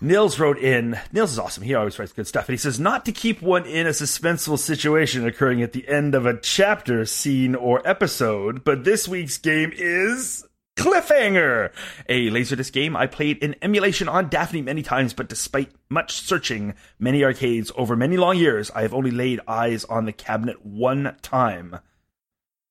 [0.00, 1.64] Nils wrote in, Nils is awesome.
[1.64, 2.48] He always writes good stuff.
[2.48, 6.14] And he says, not to keep one in a suspenseful situation occurring at the end
[6.14, 10.44] of a chapter, scene, or episode, but this week's game is
[10.78, 11.70] Cliffhanger,
[12.08, 16.74] a Laserdisc game I played in emulation on Daphne many times, but despite much searching
[16.98, 21.16] many arcades over many long years, I have only laid eyes on the cabinet one
[21.20, 21.80] time.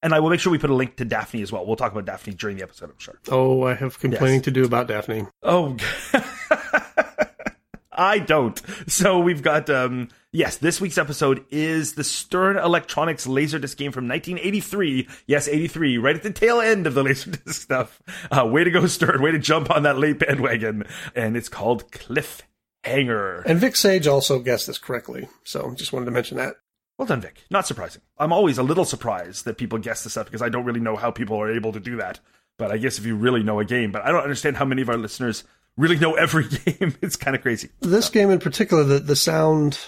[0.02, 1.66] And I will make sure we put a link to Daphne as well.
[1.66, 3.20] We'll talk about Daphne during the episode, I'm sure.
[3.30, 4.44] Oh, I have complaining Yes.
[4.46, 5.26] to do about Daphne.
[5.44, 5.76] Oh,
[7.92, 8.62] I don't.
[8.88, 14.08] So we've got, um, yes, this week's episode is the Stern Electronics Laserdisc game from
[14.08, 15.08] 1983.
[15.26, 18.02] Yes, 83, right at the tail end of the Laserdisc stuff.
[18.30, 19.22] Uh, way to go, Stern.
[19.22, 20.84] Way to jump on that late bandwagon.
[21.16, 23.44] And it's called Cliffhanger.
[23.46, 26.56] And Vic Sage also guessed this correctly, so just wanted to mention that.
[27.00, 27.44] Well done, Vic.
[27.50, 28.04] Not surprising.
[28.18, 30.96] I'm always a little surprised that people guess this stuff because I don't really know
[30.96, 32.20] how people are able to do that.
[32.58, 34.82] But I guess if you really know a game, but I don't understand how many
[34.82, 35.44] of our listeners
[35.78, 36.96] really know every game.
[37.02, 37.70] It's kind of crazy.
[37.82, 39.80] This game in particular, the the sound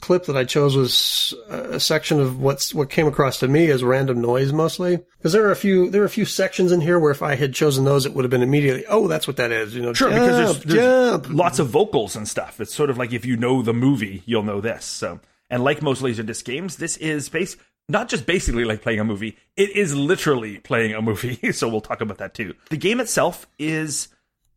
[0.00, 3.84] clip that I chose was a section of what's what came across to me as
[3.84, 6.98] random noise mostly because there are a few there are a few sections in here
[6.98, 9.52] where if I had chosen those it would have been immediately oh that's what that
[9.52, 12.60] is you know Sure, jump, because there's, there's lots of vocals and stuff.
[12.60, 14.84] It's sort of like if you know the movie, you'll know this.
[14.84, 17.56] So, and like most Laserdisc games, this is base
[17.88, 19.36] not just basically like playing a movie.
[19.56, 21.52] It is literally playing a movie.
[21.52, 22.54] so we'll talk about that too.
[22.70, 24.08] The game itself is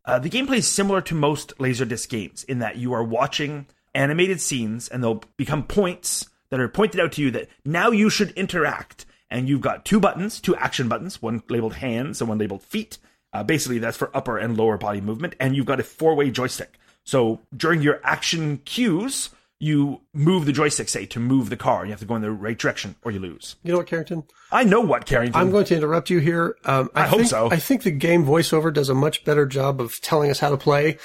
[0.04, 4.40] uh, the gameplay is similar to most Laserdisc games in that you are watching animated
[4.40, 8.30] scenes and they'll become points that are pointed out to you that now you should
[8.32, 9.06] interact.
[9.30, 12.98] And you've got two buttons, two action buttons, one labeled hands and one labeled feet.
[13.32, 15.34] Uh, basically, that's for upper and lower body movement.
[15.40, 16.78] And you've got a four way joystick.
[17.02, 21.84] So during your action cues, you move the joystick, say, to move the car.
[21.84, 23.56] You have to go in the right direction or you lose.
[23.62, 25.40] you know what Carrington I know what, Carrington.
[25.40, 27.50] I'm going to interrupt you here um, I, I hope think, so.
[27.50, 30.56] I think the game voiceover does a much better job of telling us how to
[30.56, 30.98] play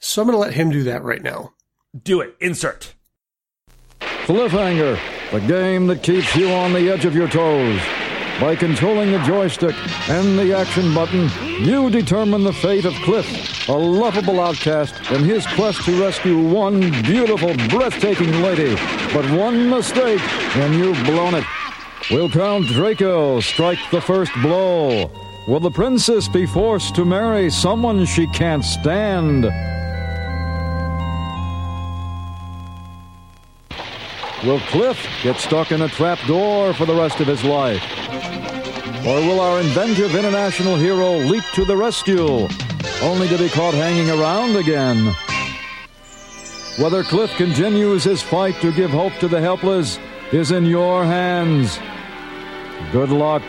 [0.00, 1.52] so I'm going to let him do that right now
[1.96, 2.36] Do it.
[2.38, 2.94] Insert.
[4.00, 4.96] Cliffhanger.
[5.32, 7.80] the game that keeps you on the edge of your toes.
[8.40, 9.74] By controlling the joystick
[10.08, 11.28] and the action button,
[11.64, 16.78] you determine the fate of Cliff, a lovable outcast in his quest to rescue one
[17.02, 18.76] beautiful, breathtaking lady.
[19.12, 20.20] But one mistake,
[20.56, 21.44] and you've blown it.
[22.12, 25.10] Will Count Draco strike the first blow?
[25.48, 29.50] Will the princess be forced to marry someone she can't stand?
[34.44, 37.82] Will Cliff get stuck in a trap door for the rest of his life?
[39.06, 42.48] Or will our inventive international hero leap to the rescue,
[43.02, 45.14] only to be caught hanging around again?
[46.78, 49.98] Whether Cliff continues his fight to give hope to the helpless
[50.32, 51.78] is in your hands.
[52.92, 53.42] Good luck.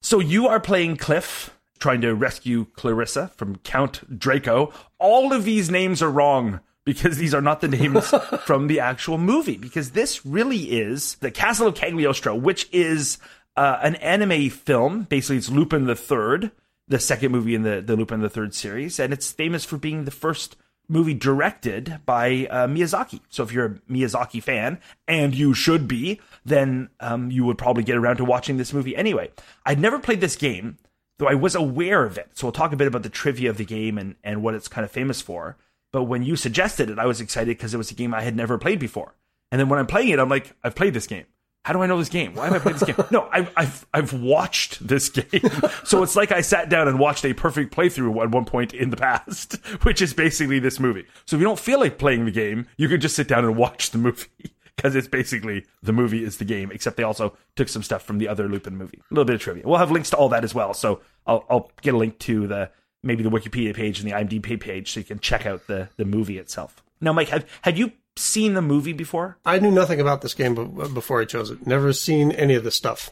[0.00, 4.72] So you are playing Cliff, trying to rescue Clarissa from Count Draco.
[4.98, 8.12] All of these names are wrong because these are not the names
[8.44, 9.56] from the actual movie.
[9.56, 13.18] Because this really is the Castle of Cagliostro, which is
[13.56, 15.02] uh, an anime film.
[15.04, 16.50] Basically, it's Lupin the Third,
[16.88, 20.04] the second movie in the, the Lupin the Third series, and it's famous for being
[20.04, 20.56] the first
[20.88, 23.20] movie directed by uh, Miyazaki.
[23.30, 27.84] So if you're a Miyazaki fan, and you should be, then um, you would probably
[27.84, 29.30] get around to watching this movie anyway.
[29.64, 30.76] I'd never played this game,
[31.18, 32.28] though I was aware of it.
[32.34, 34.68] So we'll talk a bit about the trivia of the game and, and what it's
[34.68, 35.56] kind of famous for.
[35.94, 38.34] But when you suggested it, I was excited because it was a game I had
[38.34, 39.14] never played before.
[39.52, 41.26] And then when I'm playing it, I'm like, I've played this game.
[41.64, 42.34] How do I know this game?
[42.34, 43.06] Why have I played this game?
[43.12, 45.48] No, I've, I've, I've watched this game.
[45.84, 48.90] So it's like I sat down and watched a perfect playthrough at one point in
[48.90, 49.54] the past,
[49.84, 51.06] which is basically this movie.
[51.26, 53.56] So if you don't feel like playing the game, you can just sit down and
[53.56, 54.26] watch the movie
[54.76, 58.18] because it's basically the movie is the game, except they also took some stuff from
[58.18, 58.98] the other Lupin movie.
[58.98, 59.62] A little bit of trivia.
[59.64, 60.74] We'll have links to all that as well.
[60.74, 62.72] So I'll, I'll get a link to the
[63.04, 66.04] maybe the Wikipedia page and the IMDb page so you can check out the, the
[66.04, 66.82] movie itself.
[67.00, 69.38] Now, Mike, have, had you seen the movie before?
[69.44, 71.66] I knew nothing about this game uh, before I chose it.
[71.66, 73.10] Never seen any of this stuff.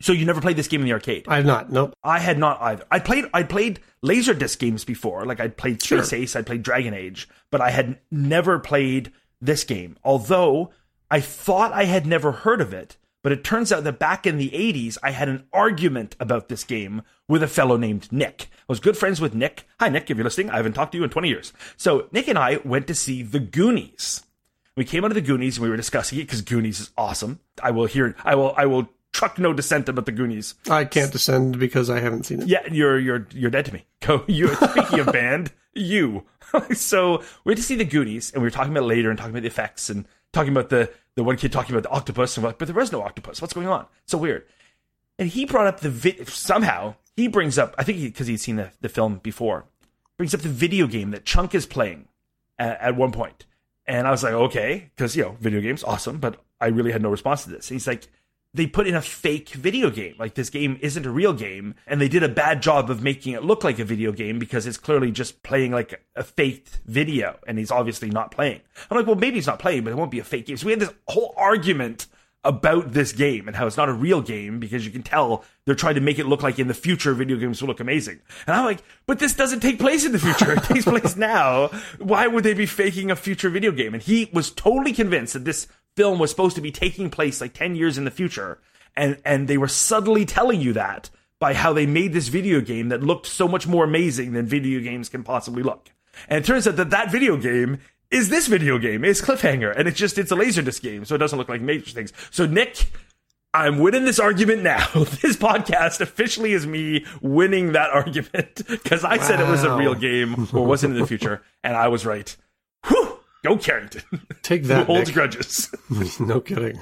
[0.00, 1.24] So you never played this game in the arcade?
[1.26, 1.72] I have not.
[1.72, 1.94] Nope.
[2.04, 2.84] I had not either.
[2.90, 5.24] I played I played Laserdisc games before.
[5.24, 6.18] Like I'd played Space Sure.
[6.18, 9.96] Ace, I'd played Dragon Age, but I had never played this game.
[10.04, 10.70] Although
[11.10, 14.38] I thought I had never heard of it, but it turns out that back in
[14.38, 18.48] the 80s I had an argument about this game with a fellow named Nick.
[18.52, 19.66] I was good friends with Nick.
[19.80, 21.52] Hi Nick, if you're listening, I haven't talked to you in 20 years.
[21.76, 24.24] So Nick and I went to see The Goonies.
[24.76, 27.40] We came out of the Goonies and we were discussing it because Goonies is awesome.
[27.62, 30.54] I will hear I will I will truck no dissent about the Goonies.
[30.68, 32.48] I can't descend because I haven't seen it.
[32.48, 33.86] Yeah, you're you're you're dead to me.
[34.00, 34.24] Go.
[34.26, 36.24] You speaking of band, you.
[36.74, 39.32] so we went to see the Goonies, and we were talking about later and talking
[39.32, 42.44] about the effects and talking about the the one kid talking about the octopus and
[42.44, 43.40] we're like, but there was no octopus.
[43.40, 43.86] What's going on?
[44.04, 44.46] So weird.
[45.18, 47.74] And he brought up the vi- somehow he brings up.
[47.78, 49.64] I think because he'd seen the the film before,
[50.16, 52.08] brings up the video game that Chunk is playing
[52.58, 53.46] at, at one point.
[53.86, 57.02] And I was like, okay, because you know, video games awesome, but I really had
[57.02, 57.70] no response to this.
[57.70, 58.08] And he's like,
[58.56, 60.14] they put in a fake video game.
[60.18, 63.34] Like this game isn't a real game, and they did a bad job of making
[63.34, 67.38] it look like a video game because it's clearly just playing like a faked video,
[67.46, 68.60] and he's obviously not playing.
[68.90, 70.56] I'm like, well, maybe he's not playing, but it won't be a fake game.
[70.56, 72.06] So we had this whole argument
[72.46, 75.74] about this game and how it's not a real game because you can tell they're
[75.74, 78.20] trying to make it look like in the future video games will look amazing.
[78.46, 80.52] And I'm like, but this doesn't take place in the future.
[80.52, 81.68] It takes place now.
[81.98, 83.94] Why would they be faking a future video game?
[83.94, 87.52] And he was totally convinced that this film was supposed to be taking place like
[87.52, 88.60] 10 years in the future.
[88.96, 92.88] And, and they were subtly telling you that by how they made this video game
[92.90, 95.90] that looked so much more amazing than video games can possibly look.
[96.28, 97.78] And it turns out that that video game
[98.10, 99.04] is this video game.
[99.04, 101.90] It's Cliffhanger, and it's just it's a laserdisc game, so it doesn't look like major
[101.90, 102.12] things.
[102.30, 102.86] So Nick,
[103.54, 104.86] I'm winning this argument now.
[105.22, 109.94] This podcast officially is me winning that argument because I said it was a real
[109.94, 112.34] game or wasn't in the future, and I was right.
[112.86, 113.18] Whew!
[113.44, 114.02] Go Carrington.
[114.42, 115.14] Take Who that, holds Nick.
[115.14, 115.70] grudges.
[116.18, 116.80] no kidding.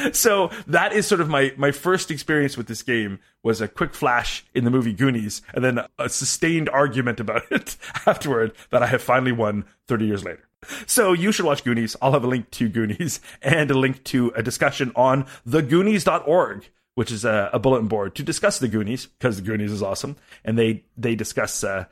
[0.12, 3.94] so that is sort of my my first experience with this game was a quick
[3.94, 7.76] flash in the movie Goonies, and then a sustained argument about it
[8.06, 10.48] afterward that I have finally won 30 years later.
[10.86, 11.96] So you should watch Goonies.
[12.00, 17.10] I'll have a link to Goonies and a link to a discussion on thegoonies.org, which
[17.10, 20.58] is a, a bulletin board to discuss the Goonies because the Goonies is awesome, and
[20.58, 21.86] they they discuss uh,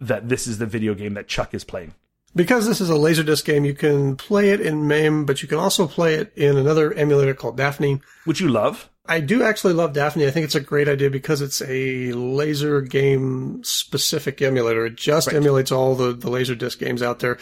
[0.00, 1.94] that this is the video game that Chunk is playing.
[2.36, 5.58] Because this is a Laserdisc game, you can play it in MAME, but you can
[5.58, 8.00] also play it in another emulator called Daphne.
[8.24, 8.90] Which you love.
[9.06, 10.26] I do actually love Daphne.
[10.26, 14.86] I think it's a great idea because it's a laser game specific emulator.
[14.86, 15.36] It just Right.
[15.36, 17.38] emulates all the, the Laserdisc games out there.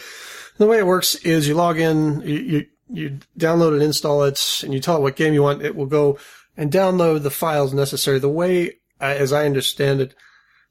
[0.57, 4.61] The way it works is you log in, you, you, you download and install it,
[4.63, 5.63] and you tell it what game you want.
[5.63, 6.19] It will go
[6.55, 8.19] and download the files necessary.
[8.19, 10.13] The way, uh, as I understand it,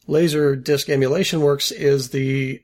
[0.06, 2.62] Laserdisc emulation works is the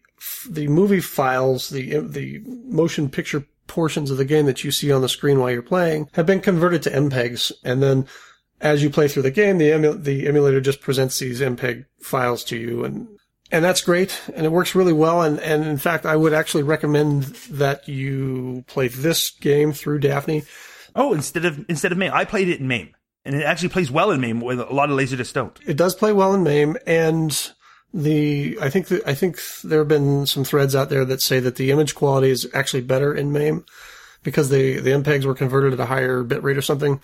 [0.49, 5.03] the movie files, the the motion picture portions of the game that you see on
[5.03, 7.53] the screen while you're playing have been converted to MPEGs.
[7.63, 8.07] And then
[8.61, 12.43] as you play through the game, the, emu- the emulator just presents these MPEG files
[12.45, 13.09] to you and
[13.51, 16.65] and that's great and it works really well and, and in fact I would actually
[16.65, 20.43] recommend that you play this game through Daphne.
[20.95, 23.91] Oh, instead of instead of MAME, I played it in MAME, and it actually plays
[23.91, 24.41] well in MAME.
[24.41, 25.57] With a lot of Laserdisc don't.
[25.67, 27.53] It does play well in MAME and
[27.93, 31.41] the I think that I think there have been some threads out there that say
[31.41, 33.65] that the image quality is actually better in MAME
[34.23, 37.01] because the the MPEGs were converted at a higher bit rate or something.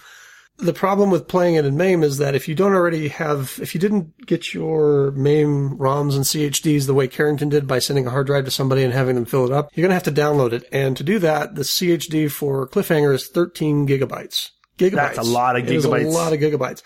[0.59, 3.75] The problem with playing it in MAME is that if you don't already have, if
[3.75, 8.11] you didn't get your MAME ROMs and CHDs the way Carrington did by sending a
[8.11, 10.13] hard drive to somebody and having them fill it up, you're going to have to
[10.13, 10.63] download it.
[10.71, 14.51] And to do that, the CHD for Cliffhanger is 13 gigabytes.
[14.79, 14.93] Gigabytes.
[14.93, 16.05] That's a lot of gigabytes.
[16.05, 16.83] a lot of gigabytes.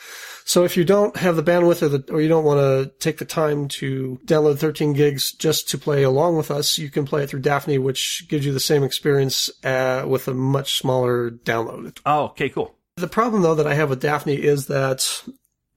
[0.48, 3.18] So if you don't have the bandwidth or, the, or you don't want to take
[3.18, 7.22] the time to download 13 gigs just to play along with us, you can play
[7.22, 11.98] it through Daphne, which gives you the same experience uh, with a much smaller download.
[12.06, 12.74] Oh, okay, cool.
[12.96, 15.22] The problem though that I have with Daphne is that,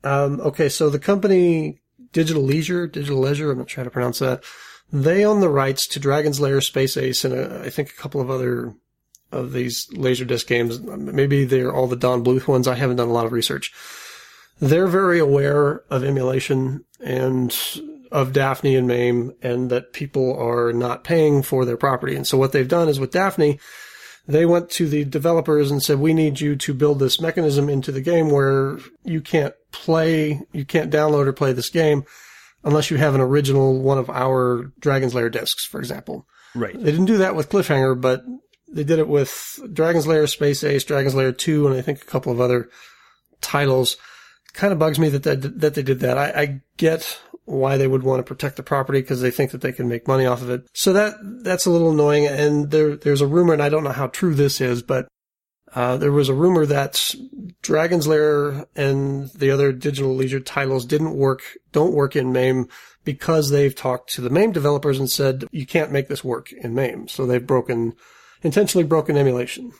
[0.06, 1.82] um, okay, so the company
[2.14, 4.42] Digital Leisure, Digital Leisure, I'm not trying to pronounce that.
[4.94, 8.22] They own the rights to Dragon's Lair, Space Ace, and uh, I think a couple
[8.22, 8.74] of other
[9.34, 10.80] of these Laserdisc games.
[10.80, 12.70] Maybe they're all the Don Bluth ones.
[12.70, 13.74] I haven't done a lot of research.
[14.62, 17.54] They're very aware of emulation and
[18.12, 22.16] of Daphne and MAME and that people are not paying for their property.
[22.16, 23.60] And so what they've done is with Daphne,
[24.28, 27.92] they went to the developers and said, we need you to build this mechanism into
[27.92, 32.04] the game where you can't play, you can't download or play this game
[32.64, 36.28] unless you have an original one of our Dragon's Lair discs, for example.
[36.54, 36.78] Right.
[36.78, 38.24] They didn't do that with Cliffhanger, but
[38.72, 42.06] they did it with Dragon's Lair, Space Ace, Dragon's Lair 2, and I think a
[42.06, 42.70] couple of other
[43.42, 43.98] titles.
[44.54, 46.18] Kind of bugs me that that, that they did that.
[46.18, 49.62] I, I get why they would want to protect the property because they think that
[49.62, 50.68] they can make money off of it.
[50.74, 52.28] So that that's a little annoying.
[52.28, 55.08] And there there's a rumor, and I don't know how true this is, but
[55.74, 57.16] uh, there was a rumor that
[57.62, 62.68] Dragon's Lair and the other digital leisure titles didn't work, don't work in MAME
[63.06, 66.76] because they've talked to the MAME developers and said you can't make this work in
[66.76, 67.08] MAME.
[67.08, 67.94] So they've broken,
[68.44, 69.72] intentionally broken emulation.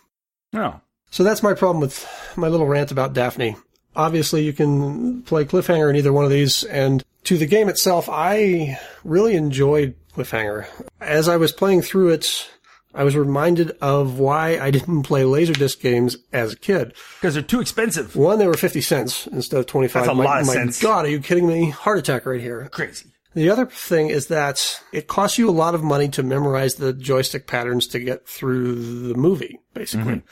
[0.54, 0.80] Oh.
[1.10, 2.08] So that's my problem with
[2.38, 3.58] my little rant about Daphne.
[3.96, 8.10] Obviously, you can play Cliffhanger in either one of these, and to the game itself,
[8.10, 10.68] I really enjoyed Cliffhanger.
[11.00, 12.50] As I was playing through it,
[12.94, 16.94] I was reminded of why I didn't play Laserdisc games as a kid.
[17.20, 18.16] Because they're too expensive.
[18.16, 20.04] One, they were 50 cents instead of 25.
[20.04, 20.82] That's a my, lot of my cents.
[20.82, 21.70] God, are you kidding me?
[21.70, 22.68] Heart attack right here.
[22.72, 23.08] Crazy.
[23.34, 26.92] The other thing is that it costs you a lot of money to memorize the
[26.92, 30.16] joystick patterns to get through the movie, basically.
[30.16, 30.28] Mm-hmm.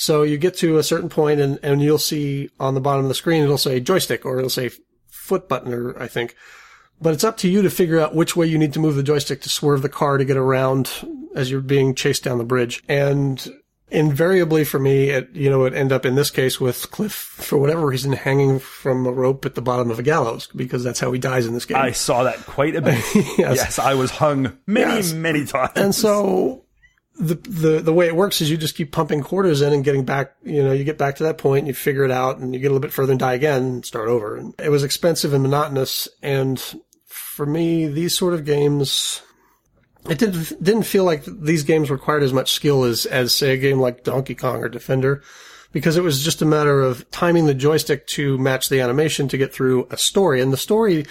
[0.00, 3.08] So you get to a certain point and, and you'll see on the bottom of
[3.10, 4.70] the screen, it'll say joystick or it'll say
[5.10, 6.34] foot button or I think.
[7.02, 9.02] But it's up to you to figure out which way you need to move the
[9.02, 10.90] joystick to swerve the car to get around
[11.34, 12.82] as you're being chased down the bridge.
[12.88, 13.46] And
[13.90, 17.58] invariably for me, it, you know, it end up in this case with Cliff, for
[17.58, 21.12] whatever reason, hanging from a rope at the bottom of a gallows because that's how
[21.12, 21.76] he dies in this game.
[21.76, 23.04] I saw that quite a bit.
[23.38, 23.78] yes.
[23.78, 25.12] I was hung many, Yes.
[25.12, 25.72] many times.
[25.76, 26.64] And so
[27.20, 30.04] the, the, the way it works is you just keep pumping quarters in and getting
[30.04, 32.54] back, you know, you get back to that point and you figure it out and
[32.54, 34.36] you get a little bit further and die again and start over.
[34.36, 36.08] And it was expensive and monotonous.
[36.22, 36.58] And
[37.06, 39.20] for me, these sort of games,
[40.08, 43.58] it didn't, didn't feel like these games required as much skill as, as say a
[43.58, 45.22] game like Donkey Kong or Defender.
[45.72, 49.38] Because it was just a matter of timing the joystick to match the animation to
[49.38, 50.40] get through a story.
[50.40, 51.06] And the story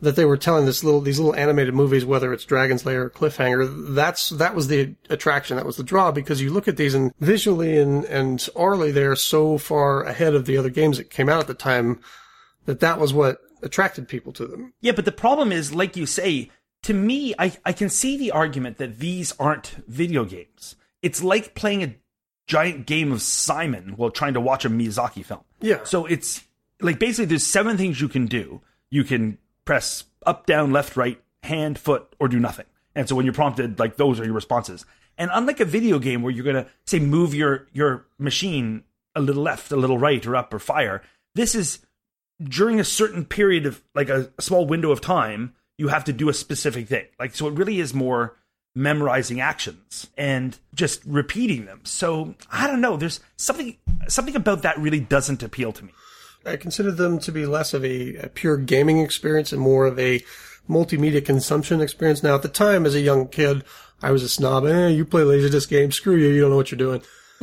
[0.00, 3.10] that they were telling this little these little animated movies, whether it's Dragon's Lair or
[3.10, 6.94] Cliffhanger, that's that was the attraction, that was the draw, because you look at these
[6.94, 11.28] and visually and and orally they're so far ahead of the other games that came
[11.28, 12.00] out at the time
[12.66, 14.72] that that was what attracted people to them.
[14.80, 16.50] Yeah, but the problem is, like you say,
[16.82, 20.76] to me, I, I can see the argument that these aren't video games.
[21.02, 21.94] It's like playing a
[22.46, 25.40] giant game of Simon while trying to watch a Miyazaki film.
[25.60, 25.82] Yeah.
[25.84, 26.44] So it's
[26.80, 28.60] like basically there's seven things you can do.
[28.90, 29.38] You can
[29.68, 32.64] press up, down, left, right, hand, foot, or do nothing.
[32.94, 34.86] And so when you're prompted, like those are your responses.
[35.18, 39.42] And unlike a video game where you're gonna say move your your machine a little
[39.42, 41.02] left, a little right, or up, or fire,
[41.34, 41.80] this is
[42.42, 46.14] during a certain period of like a, a small window of time, you have to
[46.14, 47.04] do a specific thing.
[47.18, 48.38] Like so, it really is more
[48.74, 51.80] memorizing actions and just repeating them.
[51.84, 52.96] So I don't know.
[52.96, 53.76] There's something
[54.08, 55.92] something about that really doesn't appeal to me.
[56.48, 59.98] I consider them to be less of a, a pure gaming experience and more of
[59.98, 60.22] a
[60.68, 62.22] multimedia consumption experience.
[62.22, 63.64] Now, at the time, as a young kid,
[64.02, 64.64] I was a snob.
[64.66, 65.96] Eh, you play Laserdisc games.
[65.96, 66.28] Screw you.
[66.28, 67.02] You don't know what you're doing.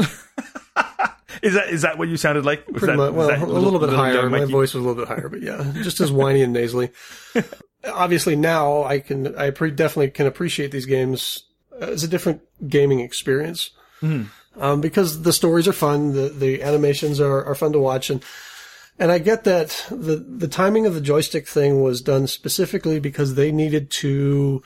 [1.41, 2.65] Is that is that what you sounded like?
[2.67, 3.13] Was Pretty that- much.
[3.13, 4.29] Well, that a little, bit higher.
[4.29, 6.91] My voice was a little bit higher, but yeah, just as whiny and nasally.
[7.83, 11.43] Obviously, now I can, I pre- definitely can appreciate these games
[11.79, 13.71] as a different gaming experience.
[14.01, 18.23] um, because the stories are fun, the the animations are, are fun to watch, and
[18.99, 23.35] and I get that the the timing of the joystick thing was done specifically because
[23.35, 24.63] they needed to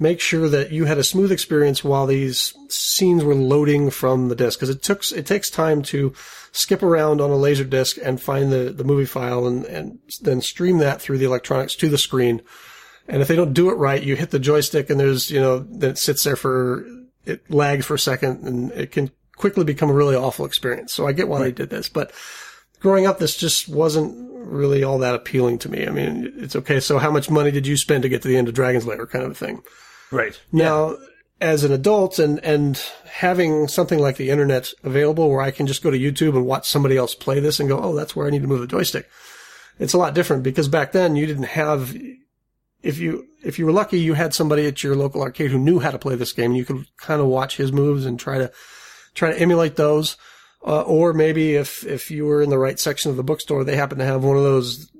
[0.00, 4.36] make sure that you had a smooth experience while these scenes were loading from the
[4.36, 6.14] disc because it took it takes time to
[6.52, 10.40] skip around on a laser disc and find the, the movie file and, and then
[10.40, 12.42] stream that through the electronics to the screen.
[13.08, 15.60] And if they don't do it right, you hit the joystick and there's, you know,
[15.60, 16.86] then it sits there for,
[17.24, 20.92] it lags for a second and it can quickly become a really awful experience.
[20.92, 22.12] So I get why they did this, but
[22.80, 25.86] growing up, this just wasn't really all that appealing to me.
[25.86, 26.80] I mean, it's okay.
[26.80, 29.06] So how much money did you spend to get to the end of Dragon's Lair
[29.06, 29.62] kind of a thing?
[30.10, 30.38] Right.
[30.52, 30.96] Now,
[31.40, 35.82] as an adult and, and having something like the internet available where I can just
[35.82, 38.30] go to YouTube and watch somebody else play this and go, oh, that's where I
[38.30, 39.08] need to move the joystick.
[39.78, 41.96] It's a lot different because back then you didn't have,
[42.82, 45.78] if you, if you were lucky, you had somebody at your local arcade who knew
[45.78, 48.38] how to play this game and you could kind of watch his moves and try
[48.38, 48.50] to,
[49.14, 50.16] try to emulate those.
[50.66, 53.76] Uh, or maybe if, if you were in the right section of the bookstore, they
[53.76, 54.90] happen to have one of those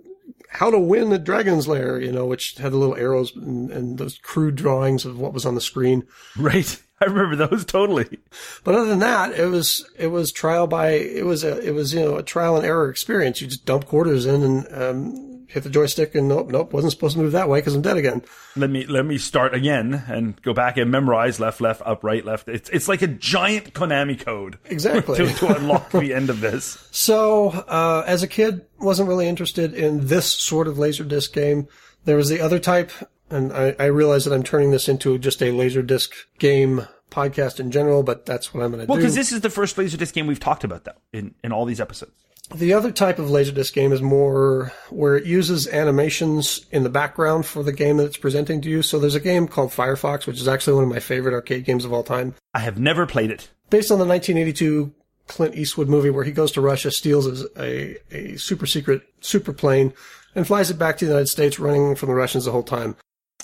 [0.51, 3.99] how to win the dragon's lair, you know, which had the little arrows and, and,
[3.99, 6.07] those crude drawings of what was on the screen.
[6.37, 6.83] Right.
[7.01, 8.19] I remember those totally.
[8.65, 11.93] But other than that, it was, it was trial by, it was a, it was,
[11.95, 13.41] you know, a trial and error experience.
[13.41, 17.17] You just dump quarters in and, um, hit the joystick and nope, nope, wasn't supposed
[17.17, 18.23] to move that way because I'm dead again.
[18.55, 22.25] Let me let me start again and go back and memorize left, left, up, right,
[22.25, 22.49] left.
[22.49, 24.59] It's it's like a giant Konami code.
[24.67, 25.17] Exactly.
[25.27, 26.85] to, to unlock the end of this.
[26.99, 31.69] So, uh, as a kid, wasn't really interested in this sort of laserdisc game.
[32.05, 32.91] There was the other type,
[33.31, 37.71] and I, I realize that I'm turning this into just a laserdisc game podcast in
[37.71, 39.03] general, but that's what I'm going to Well, do.
[39.03, 41.81] because this is the first Laserdisc game we've talked about, though, in, in all these
[41.81, 42.13] episodes.
[42.55, 47.45] The other type of Laserdisc game is more where it uses animations in the background
[47.45, 48.83] for the game that it's presenting to you.
[48.83, 51.85] So there's a game called Firefox, which is actually one of my favorite arcade games
[51.85, 52.35] of all time.
[52.55, 53.51] I have never played it.
[53.69, 54.93] Based on the 1982
[55.27, 59.93] Clint Eastwood movie where he goes to Russia, steals a, a super secret super plane,
[60.35, 62.97] and flies it back to the United States running from the Russians the whole time.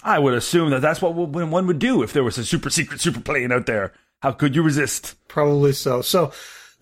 [0.02, 3.00] I would assume that that's what one would do if there was a super secret
[3.00, 3.92] super plane out there.
[4.22, 5.14] How could you resist?
[5.28, 6.00] Probably so.
[6.00, 6.32] So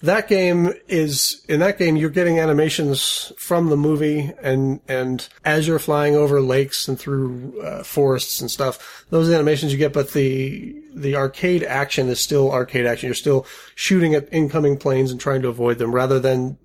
[0.02, 5.66] that game is in that game you're getting animations from the movie and and as
[5.66, 10.12] you're flying over lakes and through uh, forests and stuff those animations you get but
[10.12, 13.08] the the arcade action is still arcade action.
[13.08, 16.58] You're still shooting at incoming planes and trying to avoid them rather than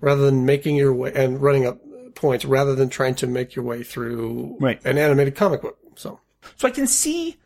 [0.00, 1.80] rather than making your way and running up
[2.14, 4.84] points rather than trying to make your way through right.
[4.84, 6.20] an animated comic book so.
[6.56, 7.36] So I can see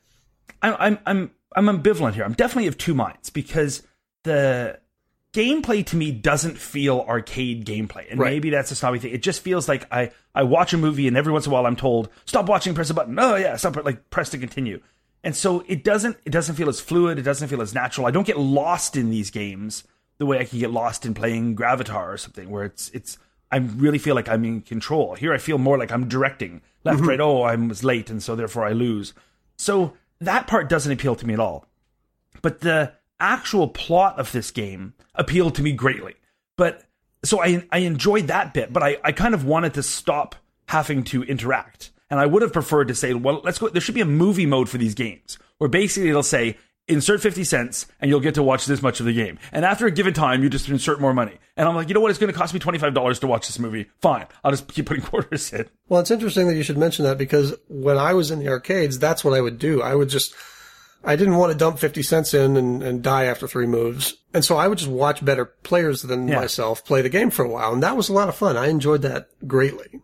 [0.63, 2.25] I'm I'm I'm I'm ambivalent here.
[2.25, 3.83] I'm definitely of two minds because
[4.25, 4.79] the
[5.33, 8.11] gameplay to me doesn't feel arcade gameplay.
[8.11, 8.31] And Right.
[8.33, 9.13] maybe that's a snobby thing.
[9.13, 11.67] It just feels like I, I watch a movie and every once in a while
[11.67, 13.19] I'm told, stop watching, press a button.
[13.19, 14.81] Oh yeah, stop like press to continue.
[15.25, 18.07] And so it doesn't it doesn't feel as fluid, it doesn't feel as natural.
[18.07, 19.85] I don't get lost in these games
[20.19, 23.19] the way I can get lost in playing Gravitar or something where it's it's
[23.51, 25.15] I really feel like I'm in control.
[25.15, 26.63] Here I feel more like I'm directing.
[26.85, 27.09] Left, mm-hmm.
[27.09, 29.15] right, oh, I was late and so therefore I lose.
[29.57, 31.67] So that part doesn't appeal to me at all
[32.43, 32.93] but the
[33.23, 36.15] actual plot of this game appealed to me greatly.
[36.57, 36.83] But
[37.25, 40.35] so I I enjoyed that bit, but I, I kind of wanted to stop
[40.67, 41.91] having to interact.
[42.11, 44.47] And I would have preferred to say, well, let's go there should be a movie
[44.47, 46.57] mode for these games where basically it'll say
[46.89, 49.39] insert 50 cents and you'll get to watch this much of the game.
[49.53, 51.39] And after a given time, you just insert more money.
[51.57, 52.11] And I'm like, you know what?
[52.11, 53.89] It's going to cost me $25 to watch this movie.
[54.01, 54.27] Fine.
[54.43, 55.69] I'll just keep putting quarters in.
[55.89, 58.99] Well, it's interesting that you should mention that because when I was in the arcades,
[58.99, 59.81] that's what I would do.
[59.83, 60.35] I would just,
[61.05, 64.15] I didn't want to dump 50 cents in and, and die after three moves.
[64.33, 66.37] And so I would just watch better players than Yeah.
[66.37, 67.73] myself play the game for a while.
[67.73, 68.57] And that was a lot of fun.
[68.57, 70.01] I enjoyed that greatly.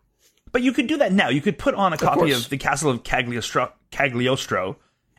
[0.51, 1.29] But you could do that now.
[1.29, 2.45] You could put on a copy course.
[2.45, 4.77] of the Castle of Cagliostro, Cagliostro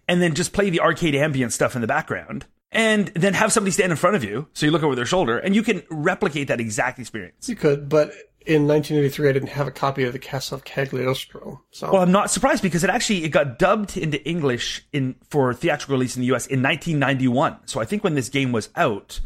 [0.07, 2.45] and then just play the arcade ambient stuff in the background.
[2.72, 5.39] And then have somebody stand in front of you, so you look over their shoulder,
[5.39, 7.49] and you can replicate that exact experience.
[7.49, 8.13] You could, but
[8.45, 11.61] in 1983, I didn't have a copy of the Castle of Cagliostro.
[11.72, 15.53] So Well, I'm not surprised because it actually it got dubbed into English in for
[15.53, 16.47] theatrical release in the U.S.
[16.47, 17.57] in 1991.
[17.65, 19.20] So I think when this game was out,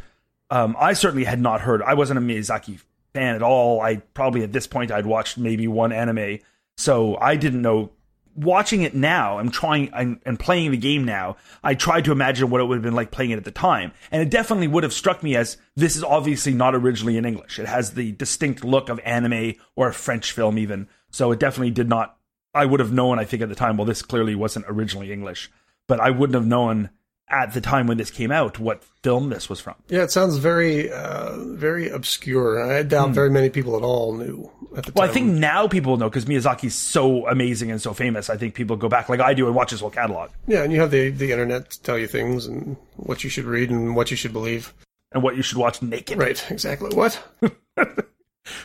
[0.49, 1.81] um, I certainly had not heard.
[1.81, 2.79] I wasn't a Miyazaki
[3.13, 3.81] fan at all.
[3.81, 6.39] I probably at this point I'd watched maybe one anime,
[6.77, 7.91] so I didn't know.
[8.36, 11.38] Watching it now, I'm trying I'm, and playing the game now.
[11.63, 13.91] I tried to imagine what it would have been like playing it at the time,
[14.11, 17.59] and it definitely would have struck me as this is obviously not originally in English.
[17.59, 20.88] It has the distinct look of anime or a French film, even.
[21.11, 22.17] So it definitely did not
[22.53, 25.51] I would have known, I think, at the time, well, this clearly wasn't originally English,
[25.88, 26.91] but I wouldn't have known
[27.30, 29.76] at the time when this came out what film this was from.
[29.88, 32.61] Yeah, it sounds very, uh, very obscure.
[32.71, 35.09] I doubt very many people at all knew at the Well, time.
[35.09, 38.30] I think now people know because Miyazaki's so amazing and so famous.
[38.30, 40.30] I think people go back like I do and watch his whole catalog.
[40.47, 43.45] Yeah, and you have the the internet to tell you things and what you should
[43.45, 44.74] read and what you should believe.
[45.11, 46.17] And what you should watch naked.
[46.17, 46.89] Right, exactly.
[46.95, 47.21] What?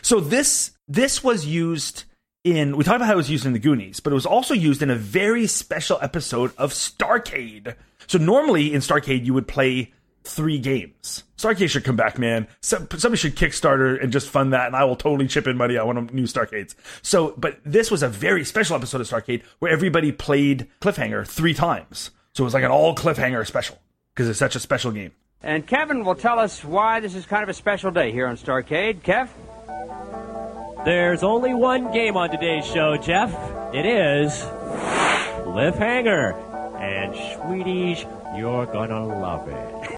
[0.01, 2.03] So this this was used
[2.43, 4.53] in we talked about how it was used in the Goonies, but it was also
[4.53, 7.75] used in a very special episode of Starcade.
[8.07, 11.23] So normally in Starcade you would play three games.
[11.37, 12.47] Starcade should come back, man.
[12.61, 15.77] Some, somebody should Kickstarter and just fund that, and I will totally chip in money.
[15.77, 16.75] I want new Starcades.
[17.01, 21.53] So, but this was a very special episode of Starcade where everybody played Cliffhanger three
[21.53, 22.11] times.
[22.33, 23.77] So it was like an all Cliffhanger special
[24.13, 25.11] because it's such a special game.
[25.41, 28.35] And Kevin will tell us why this is kind of a special day here on
[28.35, 29.01] Starcade.
[29.01, 29.29] Kev?
[30.85, 33.31] There's only one game on today's show, Jeff.
[33.73, 34.31] It is
[35.43, 36.33] Cliffhanger.
[36.79, 38.05] And Sweeties,
[38.37, 39.97] you're gonna love it.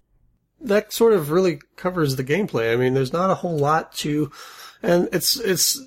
[0.62, 2.74] that sort of really covers the gameplay.
[2.74, 4.32] I mean, there's not a whole lot to,
[4.82, 5.80] and it's it's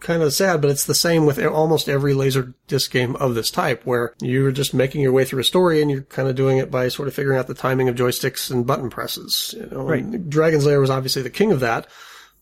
[0.00, 3.50] kind of sad, but it's the same with almost every laser disc game of this
[3.50, 6.58] type, where you're just making your way through a story and you're kind of doing
[6.58, 9.54] it by sort of figuring out the timing of joysticks and button presses.
[9.56, 10.04] You know, Right.
[10.04, 11.86] And Dragon's Lair was obviously the king of that,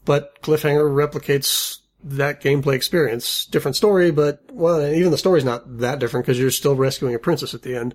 [0.05, 3.47] but Cliffhanger replicates that gameplay experience.
[3.47, 7.19] Different story, but well, even the story's not that different because you're still rescuing a
[7.19, 7.95] princess at the end.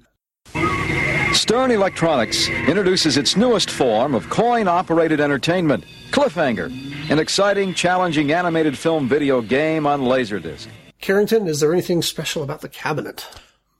[1.33, 6.71] Stern Electronics introduces its newest form of coin operated entertainment, Cliffhanger,
[7.11, 10.67] an exciting, challenging animated film video game on Laserdisc.
[10.99, 13.27] Carrington, is there anything special about the cabinet?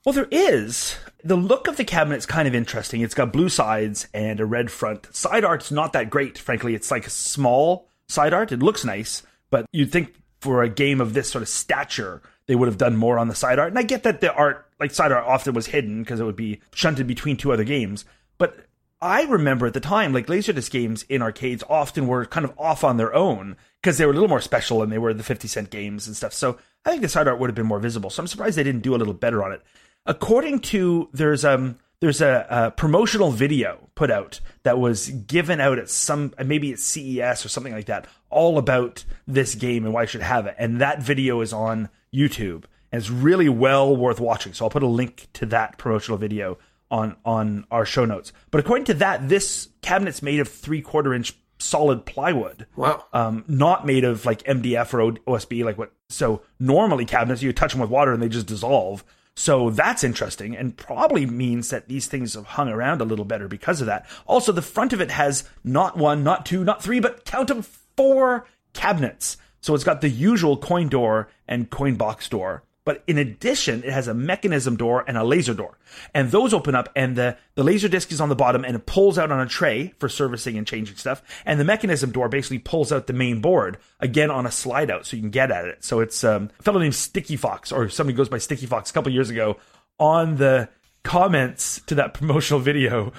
[0.04, 0.96] Well, there is.
[1.24, 3.00] The look of the cabinet's kind of interesting.
[3.00, 5.14] It's got blue sides and a red front.
[5.14, 6.74] Side art's not that great, frankly.
[6.74, 8.52] It's like a small side art.
[8.52, 12.54] It looks nice, but you'd think for a game of this sort of stature, they
[12.54, 13.70] would have done more on the side art.
[13.70, 16.36] And I get that the art, like side art, often was hidden because it would
[16.36, 18.04] be shunted between two other games.
[18.38, 18.56] But
[19.00, 22.84] I remember at the time, like Laserdisc games in arcades often were kind of off
[22.84, 25.46] on their own because they were a little more special and they were the 50
[25.48, 26.32] cent games and stuff.
[26.32, 28.10] So I think the side art would have been more visible.
[28.10, 29.62] So I'm surprised they didn't do a little better on it.
[30.06, 35.78] According to, there's, um, there's a, a promotional video put out that was given out
[35.78, 40.02] at some, maybe at CES or something like that, all about this game and why
[40.02, 40.54] you should have it.
[40.58, 44.52] And that video is on YouTube and it's really well worth watching.
[44.52, 46.58] So I'll put a link to that promotional video
[46.90, 48.32] on on our show notes.
[48.50, 52.66] But according to that, this cabinet's made of three quarter inch solid plywood.
[52.76, 53.04] Wow.
[53.12, 55.92] Um, not made of like MDF or OSB, like what.
[56.08, 59.04] So normally cabinets, you touch them with water and they just dissolve.
[59.38, 63.46] So that's interesting and probably means that these things have hung around a little better
[63.46, 64.04] because of that.
[64.26, 67.62] Also, the front of it has not one, not two, not three, but count them
[67.62, 69.36] four cabinets.
[69.60, 72.64] So it's got the usual coin door and coin box door.
[72.88, 75.76] But in addition, it has a mechanism door and a laser door.
[76.14, 78.86] And those open up and the, the laser disc is on the bottom and it
[78.86, 81.22] pulls out on a tray for servicing and changing stuff.
[81.44, 85.04] And the mechanism door basically pulls out the main board again on a slide out
[85.04, 85.84] so you can get at it.
[85.84, 88.94] So it's um, a fellow named Sticky Fox or somebody goes by Sticky Fox a
[88.94, 89.58] couple years ago
[89.98, 90.70] on the
[91.02, 93.12] comments to that promotional video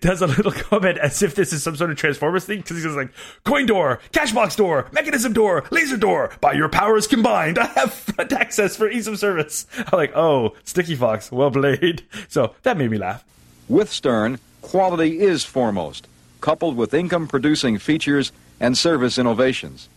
[0.00, 2.82] does a little comment as if this is some sort of Transformers thing because he
[2.82, 3.10] says like
[3.44, 6.30] coin door, cash box door, mechanism door, laser door.
[6.40, 9.66] By your powers combined, I have front access for ease of service.
[9.78, 12.02] I'm like, oh, Sticky Fox, well played.
[12.28, 13.24] So that made me laugh.
[13.68, 16.06] With Stern, quality is foremost,
[16.40, 19.88] coupled with income producing features and service innovations.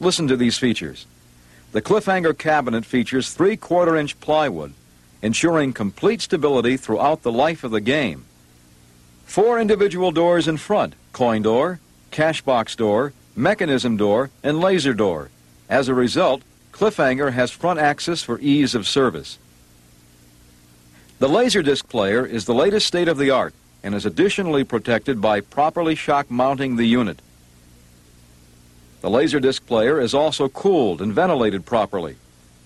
[0.00, 1.06] Listen to these features.
[1.72, 4.72] The Cliffhanger cabinet features three quarter inch plywood,
[5.20, 8.24] ensuring complete stability throughout the life of the game.
[9.28, 15.28] Four individual doors in front coin door, cash box door, mechanism door, and laser door.
[15.68, 16.40] As a result,
[16.72, 19.38] Cliffhanger has front access for ease of service.
[21.18, 23.52] The Laserdisc player is the latest state of the art
[23.82, 27.20] and is additionally protected by properly shock mounting the unit.
[29.02, 32.16] The Laserdisc player is also cooled and ventilated properly.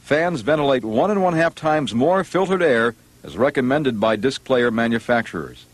[0.05, 2.95] Fans ventilate one and one half times more filtered air
[3.25, 5.67] as recommended by disc player manufacturers.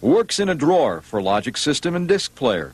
[0.00, 2.72] Works in a drawer for logic system and disc player.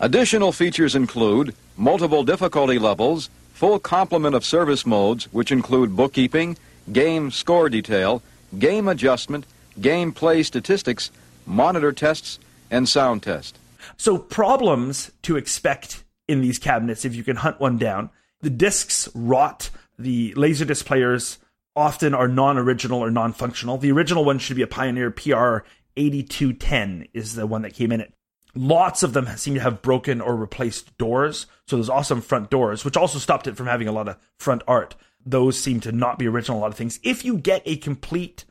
[0.00, 6.56] Additional features include multiple difficulty levels, full complement of service modes, which include bookkeeping,
[6.90, 8.22] game score detail,
[8.58, 9.44] game adjustment,
[9.80, 11.10] game play statistics,
[11.44, 12.38] monitor tests,
[12.70, 13.58] and sound test.
[13.98, 18.08] So problems to expect in these cabinets if you can hunt one down.
[18.40, 19.68] The discs rot.
[19.98, 21.38] The Laserdisc players
[21.76, 23.78] often are non-original or non-functional.
[23.78, 25.58] The original one should be a Pioneer PR
[25.96, 28.12] 8210 is the one that came in it.
[28.54, 31.46] Lots of them seem to have broken or replaced doors.
[31.66, 34.62] So there's awesome front doors, which also stopped it from having a lot of front
[34.68, 34.94] art.
[35.24, 37.00] Those seem to not be original, a lot of things.
[37.02, 38.44] If you get a complete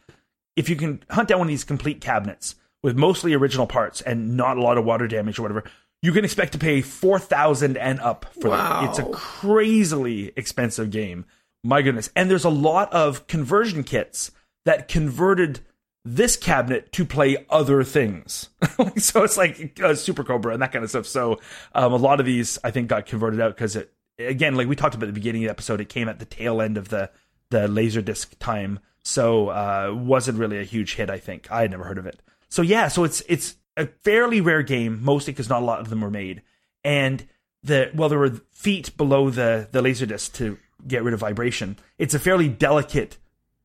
[0.57, 4.35] if you can hunt down one of these complete cabinets with mostly original parts and
[4.35, 5.63] not a lot of water damage or whatever,
[6.01, 8.81] you can expect to pay four thousand and up for Wow.
[8.81, 8.89] that.
[8.89, 11.25] It's a crazily expensive game.
[11.63, 12.09] My goodness.
[12.15, 14.31] And there's a lot of conversion kits
[14.65, 15.61] that converted
[16.03, 18.49] this cabinet to play other things.
[18.97, 21.05] so it's like Super Cobra and that kind of stuff.
[21.05, 21.39] So
[21.75, 24.75] um, a lot of these, I think, got converted out because it, again, like we
[24.75, 26.89] talked about at the beginning of the episode, it came at the tail end of
[26.89, 27.09] the
[27.49, 31.09] the Laserdisc time, so uh, wasn't really a huge hit.
[31.09, 32.21] I think I had never heard of it.
[32.47, 35.89] So yeah, so it's it's a fairly rare game, mostly because not a lot of
[35.89, 36.41] them were made,
[36.83, 37.27] and
[37.61, 41.77] the well, there were feet below the the Laserdisc to get rid of vibration.
[41.97, 43.17] It's a fairly delicate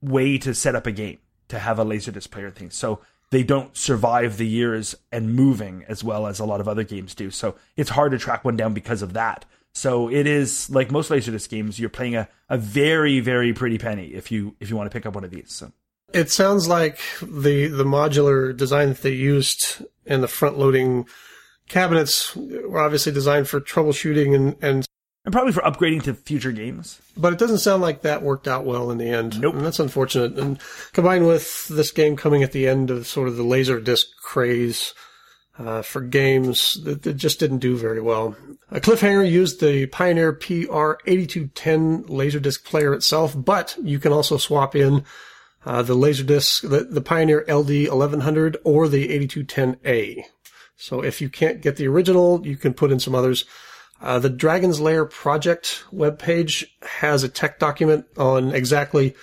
[0.03, 1.19] way to set up a game
[1.49, 2.71] to have a laserdisc player thing.
[2.71, 6.85] So they don't survive the years and moving as well as a lot of other
[6.85, 7.31] games do.
[7.31, 9.45] So it's hard to track one down because of that.
[9.75, 14.07] So it is like most laserdisc games, you're playing a, a very, very pretty penny
[14.07, 15.53] if you if you want to pick up one of these.
[15.53, 15.71] So
[16.15, 21.07] It sounds like the the modular design that they used and the front loading
[21.69, 24.87] cabinets were obviously designed for troubleshooting and, and
[25.27, 27.03] and probably for upgrading to future games.
[27.17, 29.41] but it doesn't sound like that worked out well in the end.
[29.41, 29.57] Nope.
[29.57, 30.39] And that's unfortunate.
[30.39, 30.61] And
[30.93, 34.95] combined with this game coming at the end of sort of the laser disc craze
[35.59, 38.37] uh, for games, it, it just didn't do very well.
[38.71, 45.05] A cliffhanger used the Pioneer PR8210 laserdisc player itself, but you can also swap in
[45.65, 50.23] uh, the laserdisc, the, the Pioneer LD 1100 or the 8210A.
[50.77, 53.45] So if you can't get the original, you can put in some others.
[54.01, 59.15] Uh, the Dragon's Lair project webpage has a tech document on exactly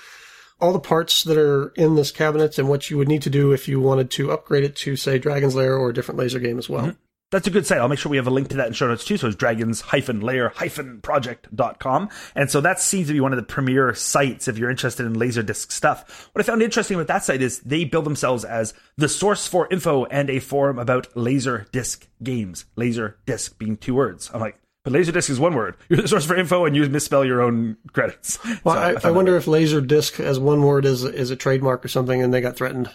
[0.59, 3.51] all the parts that are in this cabinet and what you would need to do
[3.51, 6.57] if you wanted to upgrade it to, say, Dragon's Lair or a different laser game
[6.57, 6.95] as well.
[7.33, 7.79] That's a good site.
[7.79, 9.17] I'll make sure we have a link to that in show notes too.
[9.17, 12.09] So it's dragons-lair-project.com.
[12.35, 15.15] And so that seems to be one of the premier sites if you're interested in
[15.15, 16.29] Laserdisc stuff.
[16.31, 19.67] What I found interesting with that site is they build themselves as the source for
[19.71, 22.65] info and a forum about Laserdisc games.
[22.77, 24.29] Laserdisc being two words.
[24.31, 25.75] I'm like, but Laserdisc is one word.
[25.89, 28.37] You're the source for info and you misspell your own credits.
[28.63, 31.35] Well, So I, found I wonder if laser disc as one word is is a
[31.35, 32.89] trademark or something, and they got threatened.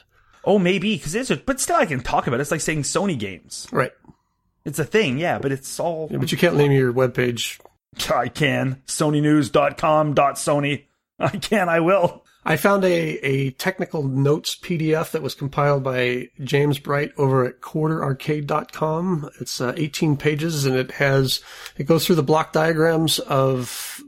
[0.44, 2.42] Oh, maybe because it's a, but still I can talk about it.
[2.42, 3.66] It's like saying Sony games.
[3.72, 3.92] Right,
[4.64, 7.60] It's a thing, yeah, but it's all but you can't name your webpage.
[8.14, 8.82] I can.
[8.86, 10.84] SonyNews.com.sony.
[11.18, 12.24] I can, I will.
[12.48, 17.60] I found a, a technical notes PDF that was compiled by James Bright over at
[17.60, 19.28] quarterarcade.com.
[19.38, 21.42] It's uh, 18 pages and it has,
[21.76, 24.02] it goes through the block diagrams of,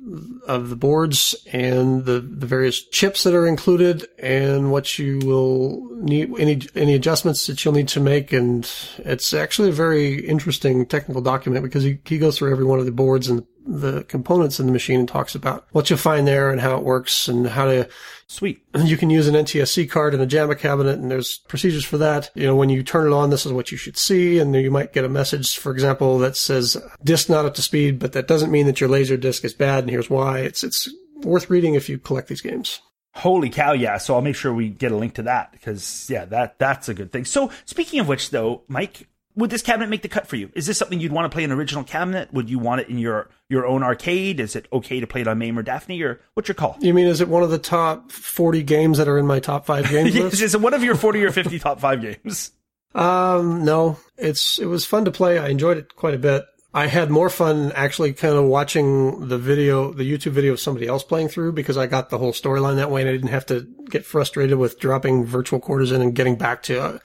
[0.49, 5.87] of the boards and the, the various chips that are included and what you will
[5.97, 8.33] need, any, any adjustments that you'll need to make.
[8.33, 8.67] And
[9.01, 12.87] it's actually a very interesting technical document because he, he goes through every one of
[12.87, 16.51] the boards and the components in the machine and talks about what you'll find there
[16.51, 17.89] and how it works and how to
[18.31, 18.63] Sweet.
[18.85, 22.31] you can use an NTSC card in a JAMMA cabinet, and there's procedures for that.
[22.37, 24.71] You know, when you turn it on, this is what you should see, and you
[24.71, 28.29] might get a message, for example, that says disk not up to speed, but that
[28.29, 30.39] doesn't mean that your laser disc is bad, and here's why.
[30.39, 30.89] It's it's
[31.25, 32.81] worth reading if you collect these games.
[33.15, 33.99] Holy cow, yeah.
[33.99, 36.95] So I'll make sure we get a link to that because yeah, that that's a
[36.95, 37.25] good thing.
[37.25, 40.51] So speaking of which though, Mike, would this cabinet make the cut for you?
[40.55, 42.33] Is this something you'd want to play an original cabinet?
[42.33, 44.41] Would you want it in your your own arcade?
[44.41, 46.77] Is it okay to play it on MAME or Daphne or what's your call?
[46.81, 49.67] You mean is it one of the top 40 games that are in my top
[49.67, 52.53] five games Yes, is it one of your 40 or 50 top 5 games?
[52.95, 55.39] Um, no, it's it was fun to play.
[55.39, 56.45] I enjoyed it quite a bit.
[56.73, 60.87] I had more fun actually kind of watching the video, the YouTube video of somebody
[60.87, 63.47] else playing through because I got the whole storyline that way and I didn't have
[63.47, 66.99] to get frustrated with dropping virtual quarters in and getting back to uh,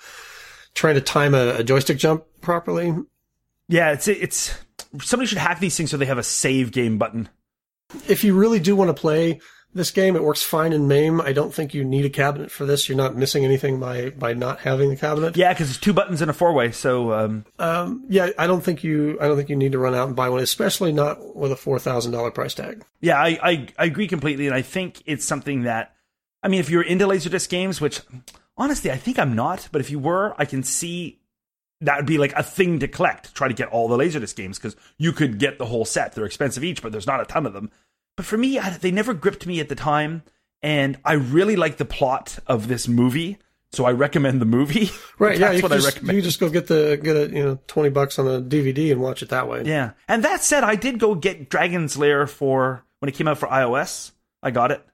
[0.75, 2.93] trying to time a, a joystick jump properly.
[3.67, 4.55] Yeah, it's it's
[5.01, 7.29] somebody should hack these things so they have a save game button.
[8.07, 9.39] If you really do want to play
[9.73, 11.19] this game, it works fine in MAME.
[11.19, 12.87] I don't think you need a cabinet for this.
[12.87, 15.35] You're not missing anything by, by not having the cabinet.
[15.35, 16.71] Yeah, because it's two buttons and a four way.
[16.71, 19.93] So um, Um, yeah, I don't think you, I don't think you need to run
[19.93, 22.83] out and buy one, especially not with a $4,000 price tag.
[23.01, 25.93] yeah, I, I I agree completely, and I think it's something that
[26.41, 27.99] I mean, if you're into Laserdisc games, which
[28.57, 31.19] honestly I think I'm not, but if you were, I can see
[31.81, 33.33] that would be like a thing to collect.
[33.35, 36.13] Try to get all the Laserdisc games because you could get the whole set.
[36.13, 37.69] They're expensive each, but there's not a ton of them.
[38.15, 40.23] But for me, I, they never gripped me at the time,
[40.63, 43.37] and I really like the plot of this movie.
[43.73, 44.89] So I recommend the movie.
[45.19, 45.37] Right.
[45.37, 45.47] yeah.
[45.51, 46.15] That's You what can I just, recommend.
[46.17, 49.01] you just go get the, get a, you know, 20 bucks on a DVD and
[49.01, 49.63] watch it that way.
[49.65, 49.91] Yeah.
[50.07, 53.47] And that said, I did go get Dragon's Lair for when it came out for
[53.47, 54.11] iOS.
[54.43, 54.85] I got it.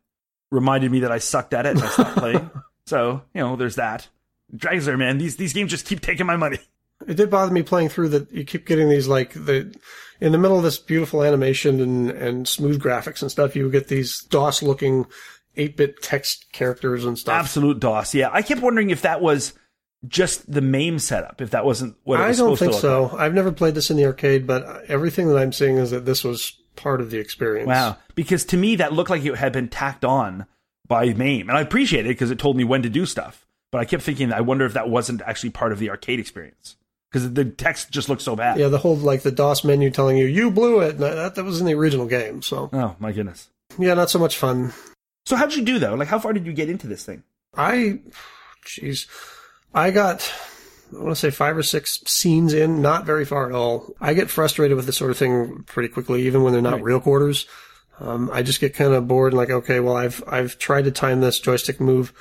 [0.52, 2.52] Reminded me that I sucked at it and I stopped playing.
[2.92, 4.10] So, you know, there's that.
[4.54, 6.60] Dragon's Lair, man, these these games just keep taking my money.
[7.08, 9.74] It did bother me playing through that you keep getting these like the
[10.20, 13.56] in the middle of this beautiful animation and and smooth graphics and stuff.
[13.56, 15.08] You get these DOS looking
[15.58, 17.34] 8-bit text characters and stuff.
[17.40, 18.14] Absolute DOS.
[18.14, 19.54] Yeah, I kept wondering if that was
[20.08, 21.42] just the MAME setup.
[21.42, 23.04] If that wasn't what it I was don't supposed think so.
[23.06, 23.14] like.
[23.14, 26.24] I've never played this in the arcade, but everything that I'm seeing is that this
[26.24, 27.68] was part of the experience.
[27.68, 30.46] Wow, because to me that looked like it had been tacked on
[30.92, 31.48] by MAME.
[31.50, 33.46] and I appreciate it because it told me when to do stuff.
[33.72, 36.76] But I kept thinking, I wonder if that wasn't actually part of the arcade experience
[37.10, 38.60] because the text just looked so bad.
[38.60, 40.98] Yeah, the whole like the DOS menu telling you you blew it.
[40.98, 42.42] That that was in the original game.
[42.42, 43.48] So Oh my goodness.
[43.80, 44.74] yeah, not so much fun.
[45.26, 45.96] So how did you do though?
[45.96, 47.24] Like, how far did you get into this thing?
[47.56, 48.00] I,
[48.66, 49.08] jeez,
[49.74, 50.30] I got,
[50.94, 53.94] I want to say five or six scenes in, not very far at all.
[54.02, 57.00] I get frustrated with this sort of thing pretty quickly, even when they're not real
[57.00, 57.48] quarters.
[58.02, 60.92] Um, I just get kind of bored and like, okay, well, I've, I've tried to
[60.92, 62.14] time this joystick move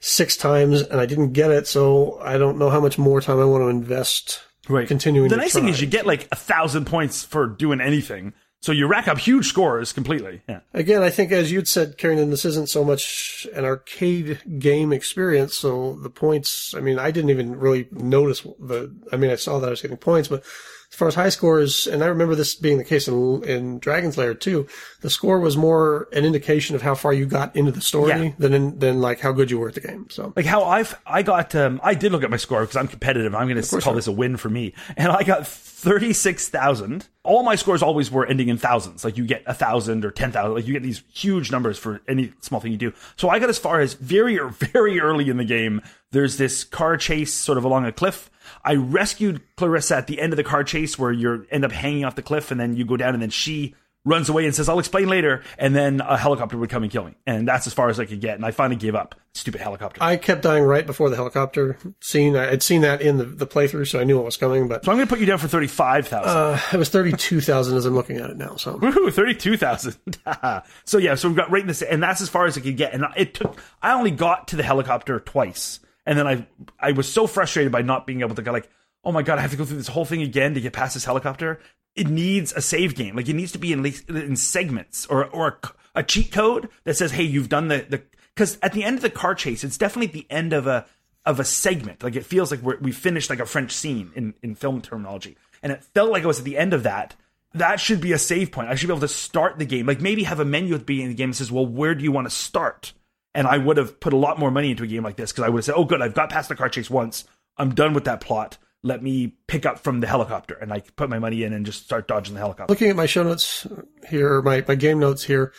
[0.00, 3.38] six times and I didn't get it, so I don't know how much more time
[3.38, 6.86] I want to invest Right, continuing The nice thing is you get like a thousand
[6.86, 10.42] points for doing anything, so you rack up huge scores completely.
[10.48, 10.60] Yeah.
[10.74, 15.56] Again, I think as you'd said, Carrington, this isn't so much an arcade game experience.
[15.56, 19.60] So the points, I mean, I didn't even really notice the, I mean, I saw
[19.60, 20.42] that I was getting points, but
[20.90, 24.16] as far as high scores, and I remember this being the case in, in Dragon's
[24.16, 24.66] Lair too,
[25.00, 28.32] the score was more an indication of how far you got into the story Yeah.
[28.38, 30.06] than, in, than like how good you were at the game.
[30.10, 32.88] So Like how I've I got um I did look at my score because I'm
[32.88, 33.34] competitive.
[33.34, 37.08] I'm going to call this a win for me, and I got thirty six thousand.
[37.22, 39.04] All my scores always were ending in thousands.
[39.04, 40.54] Like you get a thousand or ten thousand.
[40.54, 42.92] Like you get these huge numbers for any small thing you do.
[43.16, 44.38] So I got as far as very
[44.72, 45.82] very early in the game.
[46.12, 48.30] There's this car chase sort of along a cliff.
[48.64, 52.04] I rescued Clarissa at the end of the car chase where you end up hanging
[52.04, 53.74] off the cliff and then you go down and then she
[54.06, 55.42] runs away and says, I'll explain later.
[55.58, 57.14] And then a helicopter would come and kill me.
[57.26, 58.36] And that's as far as I could get.
[58.36, 59.16] And I finally gave up.
[59.34, 60.02] Stupid helicopter.
[60.02, 62.36] I kept dying right before the helicopter scene.
[62.36, 64.84] I had seen that in the, the playthrough, so I knew what was coming, but
[64.84, 66.26] So I'm going to put you down for 35,000.
[66.26, 68.56] uh, it was 32,000 as I'm looking at it now.
[68.56, 69.96] So Woohoo, 32,000.
[70.84, 72.76] so yeah, so we've got right in this, and that's as far as I could
[72.78, 72.94] get.
[72.94, 75.80] And it took, I only got to the helicopter twice.
[76.06, 76.46] And then I,
[76.78, 78.70] I was so frustrated by not being able to go like,
[79.04, 80.94] oh my God, I have to go through this whole thing again to get past
[80.94, 81.60] this helicopter.
[81.94, 83.16] It needs a save game.
[83.16, 85.58] Like it needs to be in, in segments or, or
[85.94, 88.02] a, a cheat code that says, hey, you've done the, the,
[88.36, 90.86] cause at the end of the car chase, it's definitely the end of a,
[91.24, 92.02] of a segment.
[92.02, 95.36] Like it feels like we finished like a French scene in, in film terminology.
[95.62, 97.16] And it felt like it was at the end of that.
[97.54, 98.68] That should be a save point.
[98.68, 99.86] I should be able to start the game.
[99.86, 101.94] Like maybe have a menu at the beginning of the game that says, well, where
[101.94, 102.92] do you want to start?
[103.36, 105.44] And I would have put a lot more money into a game like this because
[105.44, 107.24] I would have said, oh, good, I've got past the car chase once.
[107.58, 108.56] I'm done with that plot.
[108.82, 110.54] Let me pick up from the helicopter.
[110.54, 112.72] And I put my money in and just start dodging the helicopter.
[112.72, 113.66] looking at my show notes
[114.08, 115.52] here, my, my game notes here,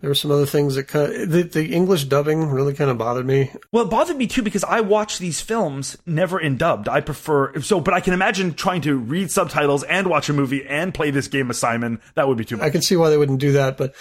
[0.00, 2.98] there were some other things that kind of, the, the English dubbing really kind of
[2.98, 3.52] bothered me.
[3.70, 6.88] Well, it bothered me too because I watch these films never in dubbed.
[6.88, 10.66] I prefer so, but I can imagine trying to read subtitles and watch a movie
[10.66, 12.00] and play this game with Simon.
[12.16, 12.66] That would be too much.
[12.66, 13.94] I can see why they wouldn't do that, but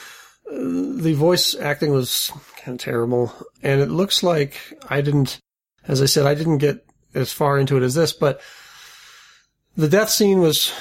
[0.52, 3.34] the voice acting was kind of terrible.
[3.64, 4.58] And it looks like
[4.90, 5.40] I didn't,
[5.88, 8.42] as I said, I didn't get as far into it as this, but
[9.78, 10.74] the death scene was,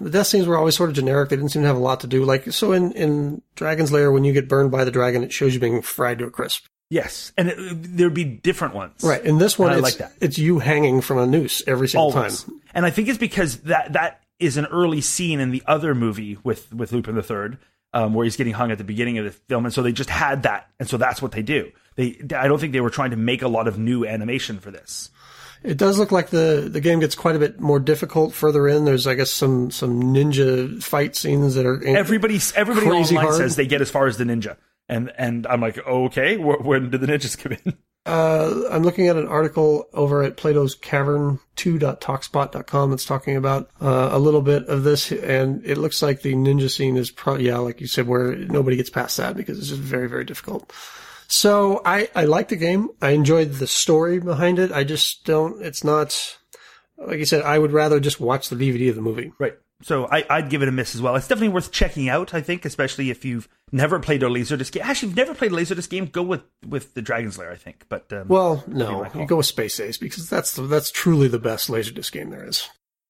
[0.00, 1.28] the death scenes were always sort of generic.
[1.28, 2.24] They didn't seem to have a lot to do.
[2.24, 5.54] Like, so in, in Dragon's Lair, when you get burned by the dragon, it shows
[5.54, 6.66] you being fried to a crisp.
[6.90, 9.02] yes, and it, there'd be different ones.
[9.02, 9.24] Right.
[9.24, 10.12] In this one, I it's, like that.
[10.20, 12.44] it's you hanging from a noose every single Always.
[12.44, 12.60] time.
[12.74, 16.38] And I think it's because that that is an early scene in the other movie
[16.42, 17.58] with with Lupin the Third,
[17.94, 20.10] um, where he's getting hung at the beginning of the film, and so they just
[20.10, 21.70] had that, and so that's what they do.
[21.96, 24.70] They, I don't think they were trying to make a lot of new animation for
[24.70, 25.10] this.
[25.62, 28.84] It does look like the, the game gets quite a bit more difficult further in.
[28.84, 33.36] There's, I guess, some, some ninja fight scenes that are Everybody, everybody online hard.
[33.36, 34.58] says they get as far as the ninja,
[34.90, 37.74] and and I'm like, okay, wh- when did the ninjas come in?
[38.06, 44.10] Uh, I'm looking at an article over at Plato's Cavern 2.talkspot.com that's talking about uh,
[44.12, 47.58] a little bit of this, and it looks like the ninja scene is probably, yeah,
[47.58, 50.70] like you said, where nobody gets past that because it's just very, very difficult.
[51.28, 52.90] So I, I like the game.
[53.00, 54.70] I enjoyed the story behind it.
[54.70, 56.36] I just don't, it's not,
[56.98, 59.32] like you said, I would rather just watch the DVD of the movie.
[59.38, 59.54] Right.
[59.82, 61.16] So I, I'd give it a miss as well.
[61.16, 62.32] It's definitely worth checking out.
[62.32, 64.82] I think, especially if you've never played a Laserdisc game.
[64.84, 67.50] Actually, if you've never played a Laserdisc game, go with with the Dragon's Lair.
[67.50, 67.84] I think.
[67.88, 71.38] But um, Well, no, you go with Space Ace because that's the, that's truly the
[71.38, 72.68] best Laserdisc game there is.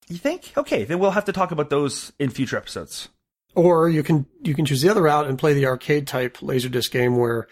[0.08, 0.52] you think?
[0.56, 3.08] Okay, then we'll have to talk about those in future episodes.
[3.54, 6.90] Or you can you can choose the other route and play the arcade type Laserdisc
[6.90, 7.46] game where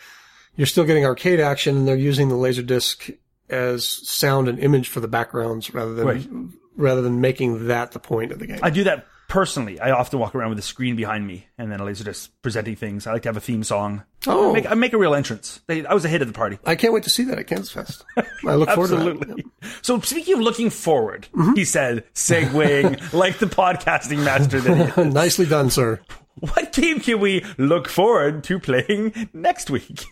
[0.56, 3.16] you're still getting arcade action and they're using the Laserdisc
[3.48, 6.28] as sound and image for the backgrounds rather than Right.
[6.76, 8.60] Rather than making that the point of the game.
[8.62, 9.80] I do that personally.
[9.80, 13.06] I often walk around with a screen behind me and then a Laserdisc presenting things.
[13.06, 14.02] I like to have a theme song.
[14.26, 14.50] Oh.
[14.50, 15.60] I make, I make a real entrance.
[15.66, 16.58] They, I was a hit of the party.
[16.64, 18.04] I can't wait to see that at Kansas Fest.
[18.46, 19.06] I look forward to that.
[19.08, 19.44] Absolutely.
[19.80, 21.54] So speaking of looking forward, Mm-hmm.
[21.54, 25.14] he said, segueing like the podcasting master that he is.
[25.14, 26.00] Nicely done, sir.
[26.40, 30.04] What game can we look forward to playing next week?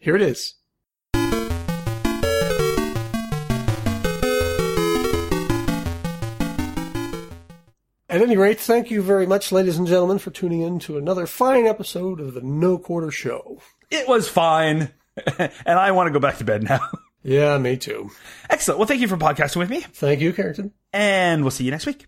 [0.00, 0.54] Here it is.
[8.16, 11.26] At any rate, thank you very much, ladies and gentlemen, for tuning in to another
[11.26, 13.60] fine episode of the No Quarter Show.
[13.90, 14.88] It was fine.
[15.38, 16.80] and I want to go back to bed now.
[17.22, 18.10] Yeah, me too.
[18.48, 18.78] Excellent.
[18.78, 19.80] Well, thank you for podcasting with me.
[19.80, 20.72] Thank you, Carrington.
[20.92, 22.06] And we'll see you next week.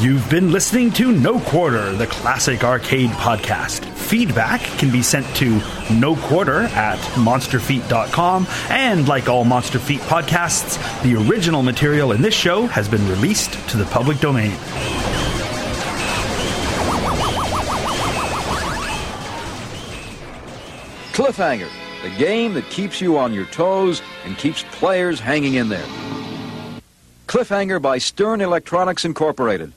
[0.00, 3.99] You've been listening to No Quarter, the classic arcade podcast.
[4.10, 8.44] Feedback can be sent to no quarter at monsterfeet.com.
[8.68, 13.52] And like all Monster Feet podcasts, the original material in this show has been released
[13.68, 14.50] to the public domain.
[21.12, 21.68] Cliffhanger,
[22.02, 25.86] the game that keeps you on your toes and keeps players hanging in there.
[27.28, 29.72] Cliffhanger by Stern Electronics Incorporated.